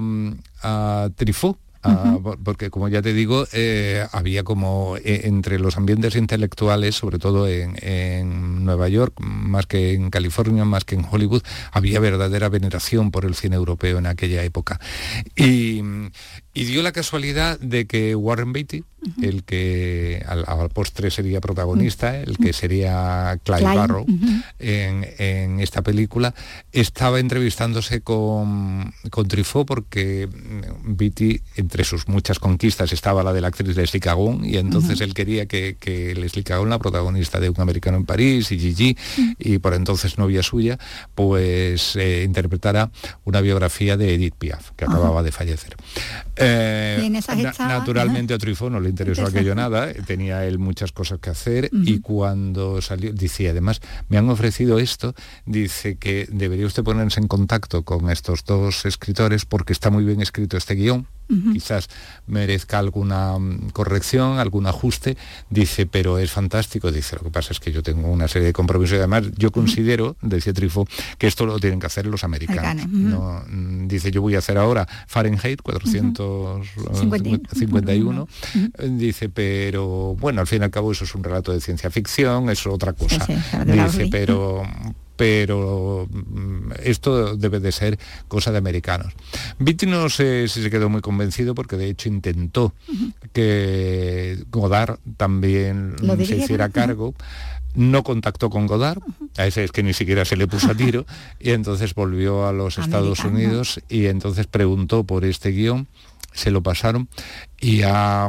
[0.63, 1.59] a Trifó
[2.45, 7.47] porque como ya te digo, eh, había como eh, entre los ambientes intelectuales, sobre todo
[7.49, 13.25] en, Nueva York, más que en California, más que en Hollywood, había verdadera veneración por
[13.25, 14.81] el cine europeo en aquella época.
[15.37, 15.83] Y,
[16.65, 18.85] dio la casualidad de que Warren Beatty,
[19.23, 24.05] el que al, postre sería protagonista, el que sería Clive, Barrow
[24.59, 26.35] en, esta película,
[26.73, 30.29] estaba entrevistándose con, con Truffaut porque
[30.85, 35.15] Beatty, entre sus muchas conquistas, estaba la de la actriz Leslie Cagon y entonces él
[35.15, 38.97] quería que, que, Leslie Cagon, la protagonista de Un americano en París y Gigi,
[39.39, 40.79] y por entonces novia suya,
[41.15, 42.91] pues eh, interpretara
[43.25, 45.77] una biografía de Edith Piaf, que acababa de fallecer.
[46.37, 46.48] Eh,
[47.59, 52.01] naturalmente a Truffaut no le interesó aquello nada, tenía él muchas cosas que hacer y
[52.01, 55.15] cuando salió, dice, además, me han ofrecido esto,
[55.47, 60.21] dice que debería usted ponerse en contacto con estos dos escritores porque está muy bien
[60.21, 61.07] escrito este guion,
[61.53, 61.89] quizás
[62.27, 65.17] merezca alguna mm, corrección, algún ajuste,
[65.51, 68.53] dice, pero es fantástico, dice, lo que pasa es que yo tengo una serie de
[68.53, 70.87] compromisos y además yo considero, decía Trifo,
[71.19, 72.87] que esto lo tienen que hacer los americanos.
[72.89, 78.29] Mm, dice, yo voy a hacer ahora Fahrenheit 451,
[78.91, 82.49] dice, pero bueno, al fin y al cabo eso es un relato de ciencia ficción,
[82.51, 83.27] es otra cosa.
[83.65, 84.63] dice, pero
[85.19, 87.99] pero mm, esto debe de ser
[88.29, 89.13] cosa de americanos.
[89.59, 92.73] Vitti no sé si se quedó muy convencido porque de hecho intentó
[93.33, 97.15] que Godard también se hiciera cargo.
[97.75, 99.03] No contactó con Godard,
[99.37, 101.05] a ese es que ni siquiera se le puso a tiro,
[101.39, 105.89] y entonces volvió a los Estados Unidos y entonces preguntó por este guion
[106.33, 107.09] se lo pasaron
[107.61, 107.83] y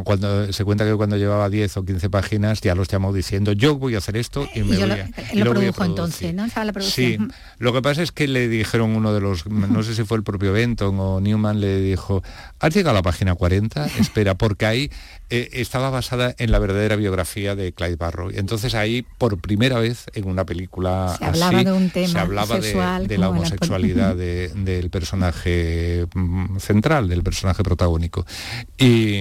[0.03, 3.75] cuando se cuenta que cuando llevaba 10 o 15 páginas ya los llamó diciendo yo
[3.75, 6.45] voy a hacer esto y me voy a, lo, produjo entonces, ¿no?
[6.81, 7.17] sí,
[7.59, 10.23] lo que pasa es que le dijeron uno de los, no sé si fue el
[10.23, 12.23] propio Benton o Newman, le dijo,
[12.59, 13.85] ¿has llegado a la página 40?
[13.99, 14.91] Espera, porque ahí
[15.29, 18.31] eh, estaba basada en la verdadera biografía de Clyde Barrow.
[18.31, 22.19] Y entonces ahí, por primera vez en una película se hablaba de un tema se
[22.19, 28.25] hablaba de, la homosexualidad del personaje mm, central, del personaje protagónico.
[28.77, 29.18] Y,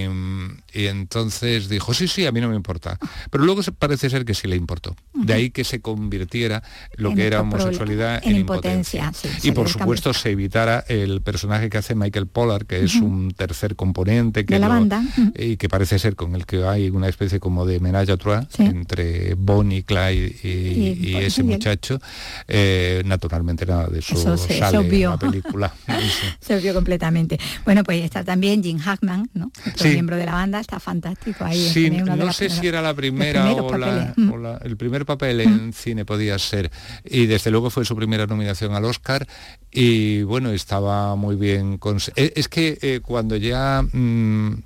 [0.73, 2.97] entonces dijo, sí, sí, a mí no me importa.
[3.29, 4.95] Pero luego parece ser que sí le importó.
[5.13, 6.63] De ahí que se convirtiera
[6.95, 9.11] lo que era homosexualidad en, impotencia.
[9.43, 13.75] y por supuesto se evitara el personaje que hace Michael Pollard, que es un tercer
[13.75, 15.03] componente que de la banda.
[15.37, 18.47] y que parece ser con el que hay una especie como de menage a trois
[18.59, 21.99] entre Bonnie, Clyde y, ese muchacho.
[22.47, 25.73] Eh, naturalmente nada de eso, sale en la película.
[26.39, 27.39] se obvió completamente.
[27.65, 29.51] Bueno, pues está también Jim Hackman, ¿no?
[29.67, 31.69] Otro miembro de la banda, está fantástico ahí.
[31.69, 33.73] Sí, no sé si era la primera o,
[34.63, 36.71] el primer papel en cine podía ser.
[37.03, 39.27] Y desde luego fue su primera nominación al Oscar
[39.71, 41.79] y bueno, estaba muy bien.
[42.15, 43.83] Es que eh, cuando ya...
[43.91, 44.63] Mm,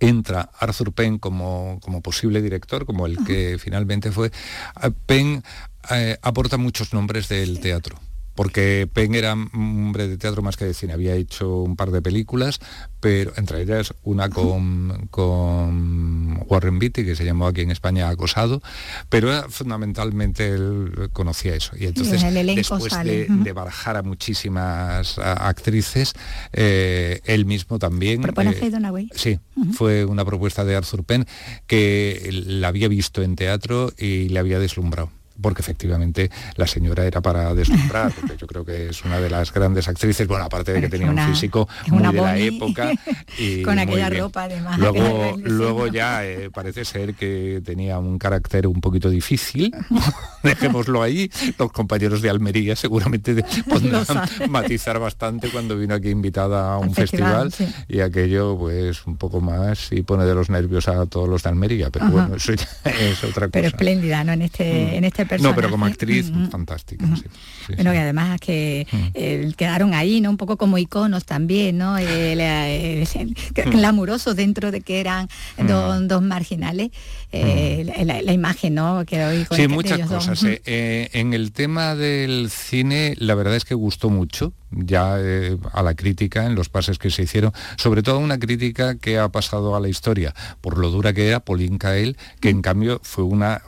[0.00, 5.42] entra Arthur Penn como, como posible director, como el que finalmente fue, eh, Penn
[5.90, 7.98] eh, aporta muchos nombres del teatro
[8.38, 11.90] porque Penn era un hombre de teatro más que de cine, había hecho un par
[11.90, 12.60] de películas,
[13.00, 18.62] pero entre ellas una con, con Warren Beatty, que se llamó aquí en España Acosado,
[19.08, 21.72] pero fundamentalmente él conocía eso.
[21.76, 26.12] Y entonces, después de, barajar a muchísimas actrices,
[26.52, 28.22] eh, él mismo también...
[28.22, 29.40] ¿Propone eh, Sí,
[29.72, 31.26] fue una propuesta de Arthur Penn
[31.66, 35.10] que la había visto en teatro y le había deslumbrado
[35.40, 39.52] porque efectivamente la señora era para deslumbrar, porque yo creo que es una de las
[39.52, 42.92] grandes actrices, bueno, aparte de que tenía un físico muy de la época.
[43.38, 44.78] Y con aquella ropa además.
[44.78, 49.74] Luego, luego ya eh, parece ser que tenía un carácter un poquito difícil,
[50.42, 54.06] dejémoslo ahí, los compañeros de Almería seguramente podrán
[54.48, 57.52] matizar bastante cuando vino aquí invitada a un festival,
[57.88, 61.48] y aquello pues un poco más y pone de los nervios a todos los de
[61.48, 63.50] Almería, pero bueno, eso ya es otra cosa.
[63.52, 64.32] Pero espléndida, ¿no?
[64.32, 64.94] En este, mm.
[64.94, 65.54] en este personaje.
[65.54, 67.06] No, pero como actriz, fantástica.
[67.16, 67.22] sí,
[67.66, 67.96] sí, bueno, sí.
[67.96, 70.30] que además que eh, quedaron ahí, ¿no?
[70.30, 71.98] Un poco como iconos también, ¿no?
[71.98, 73.34] El, eh, eh,
[73.70, 75.28] glamurosos dentro de que eran
[75.66, 76.90] dos, dos marginales.
[77.30, 79.04] Eh, la, la imagen, ¿no?
[79.04, 80.42] Que hoy con Sí, muchas cosas.
[80.64, 85.94] en el tema del cine, la verdad es que gustó mucho, ya eh, a la
[85.94, 89.80] crítica, en los pases que se hicieron, sobre todo una crítica que ha pasado a
[89.80, 93.62] la historia, por lo dura que era Pauline Kael, que en cambio fue una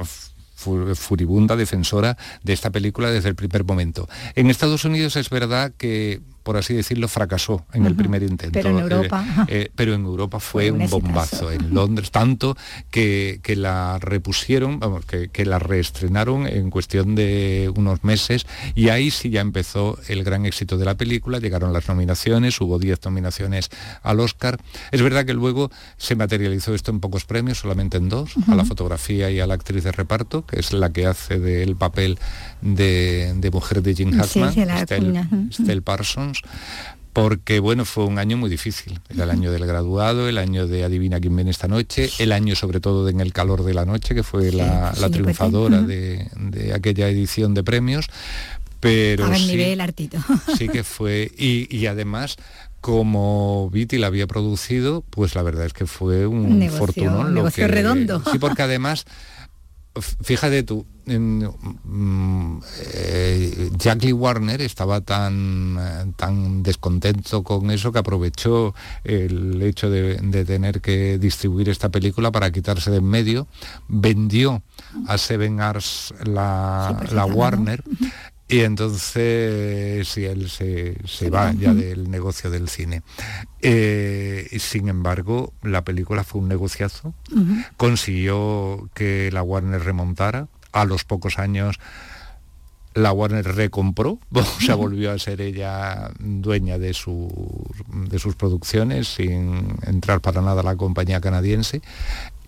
[0.94, 4.08] furibunda defensora de esta película desde el primer momento.
[4.34, 8.52] En Estados Unidos es verdad que por así decirlo, fracasó en el primer intento.
[8.52, 11.50] Pero en Eh, Europa, eh, pero en Europa fue, un bombazo.
[11.50, 12.56] En Londres, tanto
[12.90, 18.88] que, que la repusieron, vamos, que, que la reestrenaron en cuestión de unos meses y
[18.88, 23.04] ahí sí ya empezó el gran éxito de la película, llegaron las nominaciones, hubo 10
[23.04, 23.70] nominaciones
[24.02, 24.58] al Oscar.
[24.92, 28.64] Es verdad que luego se materializó esto en pocos premios, solamente en dos, a la
[28.64, 32.18] fotografía y a la actriz de reparto, que es la que hace del papel
[32.62, 36.40] de, de mujer de Jim Hackman, sí, Estelle- Parsons
[37.12, 39.00] porque bueno, fue un año muy difícil.
[39.08, 42.54] Era el año del graduado, el año de Adivina quién viene esta noche, el año
[42.54, 45.82] sobre todo de En el calor de la noche, que fue la, sí, la triunfadora
[45.82, 48.06] de, de aquella edición de premios.
[48.78, 50.18] Pero a ver, sí, nivel artito.
[50.56, 51.32] sí que fue.
[51.36, 52.36] Y, y además,
[52.80, 57.26] como Viti la había producido, pues la verdad es que fue un Un negocio- fortunón.
[57.26, 58.22] un negocio redondo.
[58.30, 59.04] Sí, porque además,
[59.98, 62.58] fíjate tú, mm,
[62.94, 69.90] eh, Jack Lee Warner estaba tan, eh, tan descontento con eso que aprovechó el hecho
[69.90, 73.46] de, de tener que distribuir esta película para quitarse de en medio,
[73.88, 74.62] vendió
[75.06, 77.24] a Seven Arts la, pues la.
[77.24, 77.82] Warner
[78.50, 83.02] y entonces sí, él se, se va ya del negocio del cine.
[83.62, 87.14] Eh, sin embargo, la película fue un negociazo,
[87.76, 90.48] consiguió que la Warner remontara.
[90.72, 91.80] A los pocos años
[92.94, 97.28] la Warner recompró, o sea, volvió a ser ella dueña de, sus
[97.88, 101.82] de sus producciones sin entrar para nada a la compañía canadiense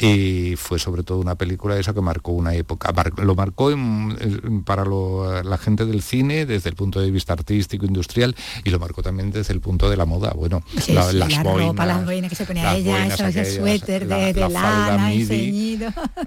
[0.07, 2.93] y fue sobre todo una película esa que marcó una época.
[2.93, 7.11] Mar- lo marcó en- en- para lo- la gente del cine desde el punto de
[7.11, 8.35] vista artístico, industrial
[8.65, 10.33] y lo marcó también desde el punto de la moda.
[10.35, 12.91] Bueno, Sí, la- sí, las la boinas, ropa, las boinas que se ponía las ella,
[12.93, 15.79] boinas esos aquellas, suéter la- de, de falda midi.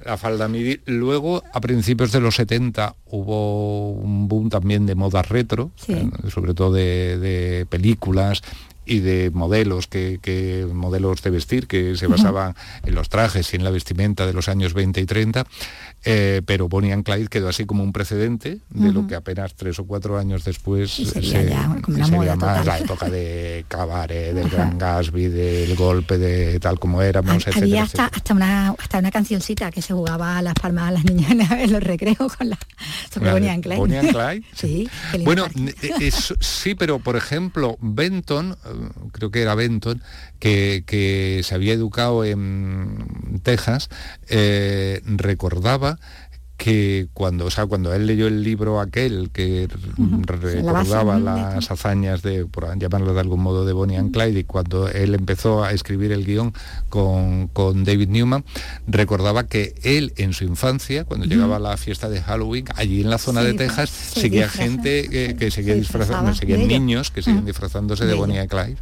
[0.05, 0.79] la falda midi.
[0.85, 6.53] Luego, a principios de los 70, hubo un boom también de moda retro, eh, sobre
[6.53, 8.41] todo de, de películas
[8.85, 12.55] y de modelos que, que- modelos de vestir que se basaban
[12.85, 15.45] en los trajes y en la vestimenta de los años 20 y 30
[16.07, 19.79] eh, pero Bonnie and Clyde quedó así como un precedente de lo que apenas tres
[19.79, 22.65] o cuatro años después sería ya como una sería más total.
[22.65, 27.81] la época de Cabaret, del Gran Gatsby, del golpe de tal como éramos, etcétera, Había
[27.83, 28.05] etcétera.
[28.05, 31.31] hasta, hasta, una, hasta una cancioncita que se jugaba a las palmas a las niñas
[31.51, 32.57] en, los recreos con la
[33.11, 33.77] sobre Bonnie and Clyde.
[33.79, 34.43] Bonnie and Clyde.
[34.53, 34.87] sí,
[35.23, 35.47] Bueno,
[35.99, 38.55] es- sí, pero por ejemplo, Benton,
[39.11, 40.01] creo que era Benton,
[40.39, 43.89] que, que se había educado en Texas,
[44.29, 45.99] eh, recordaba
[46.57, 49.67] que cuando, o sea, cuando él leyó el libro aquel que
[50.23, 54.87] recordaba las hazañas de, por llamarlo de algún modo, de Bonnie and Clyde, y cuando
[54.87, 56.53] él empezó a escribir el guion
[56.89, 58.43] con, con David Newman,
[58.87, 63.09] recordaba que él en su infancia, cuando llegaba a la fiesta de Halloween, allí en
[63.09, 66.67] la zona Sí, de Texas, se seguía disfraza- gente que, que seguía se disfrazando, seguían
[66.67, 67.47] niños que siguen Mm.
[67.47, 68.13] disfrazándose de.
[68.15, 68.77] Bonnie and Clyde.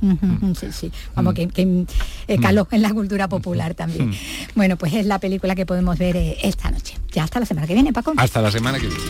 [0.59, 0.91] Sí, sí.
[1.15, 1.85] Vamos, que, que,
[2.27, 4.13] eh, caló en la cultura popular también.
[4.55, 6.97] Bueno, pues es la película que podemos ver eh, esta noche.
[7.11, 8.13] Ya hasta la semana que viene, Paco.
[8.17, 9.03] Hasta la semana que viene.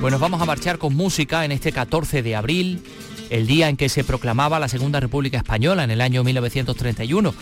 [0.00, 2.80] Pues nos vamos a marchar con música en este 14 de abril,
[3.28, 7.34] el día en que se proclamaba la Segunda República Española en el año 1931.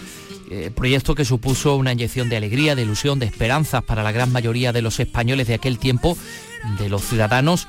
[0.50, 4.32] eh, proyecto que supuso una inyección de alegría, de ilusión, de esperanzas para la gran
[4.32, 6.16] mayoría de los españoles de aquel tiempo,
[6.78, 7.68] de los ciudadanos,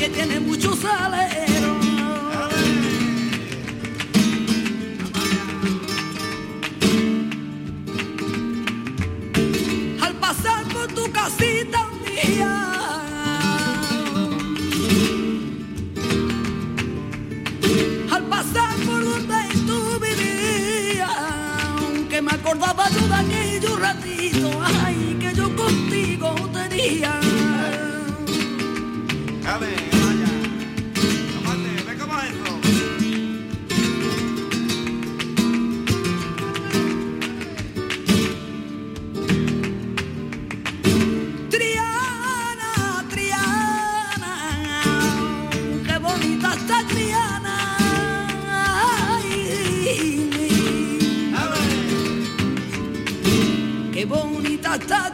[0.00, 1.76] que tiene mucho salero.
[10.00, 12.00] Al pasar por tu casita un.
[18.10, 19.36] Al pasar por donde
[19.66, 21.10] tú vivías,
[22.08, 23.49] que me acordaba yo de aquí.
[54.80, 55.09] Bonita está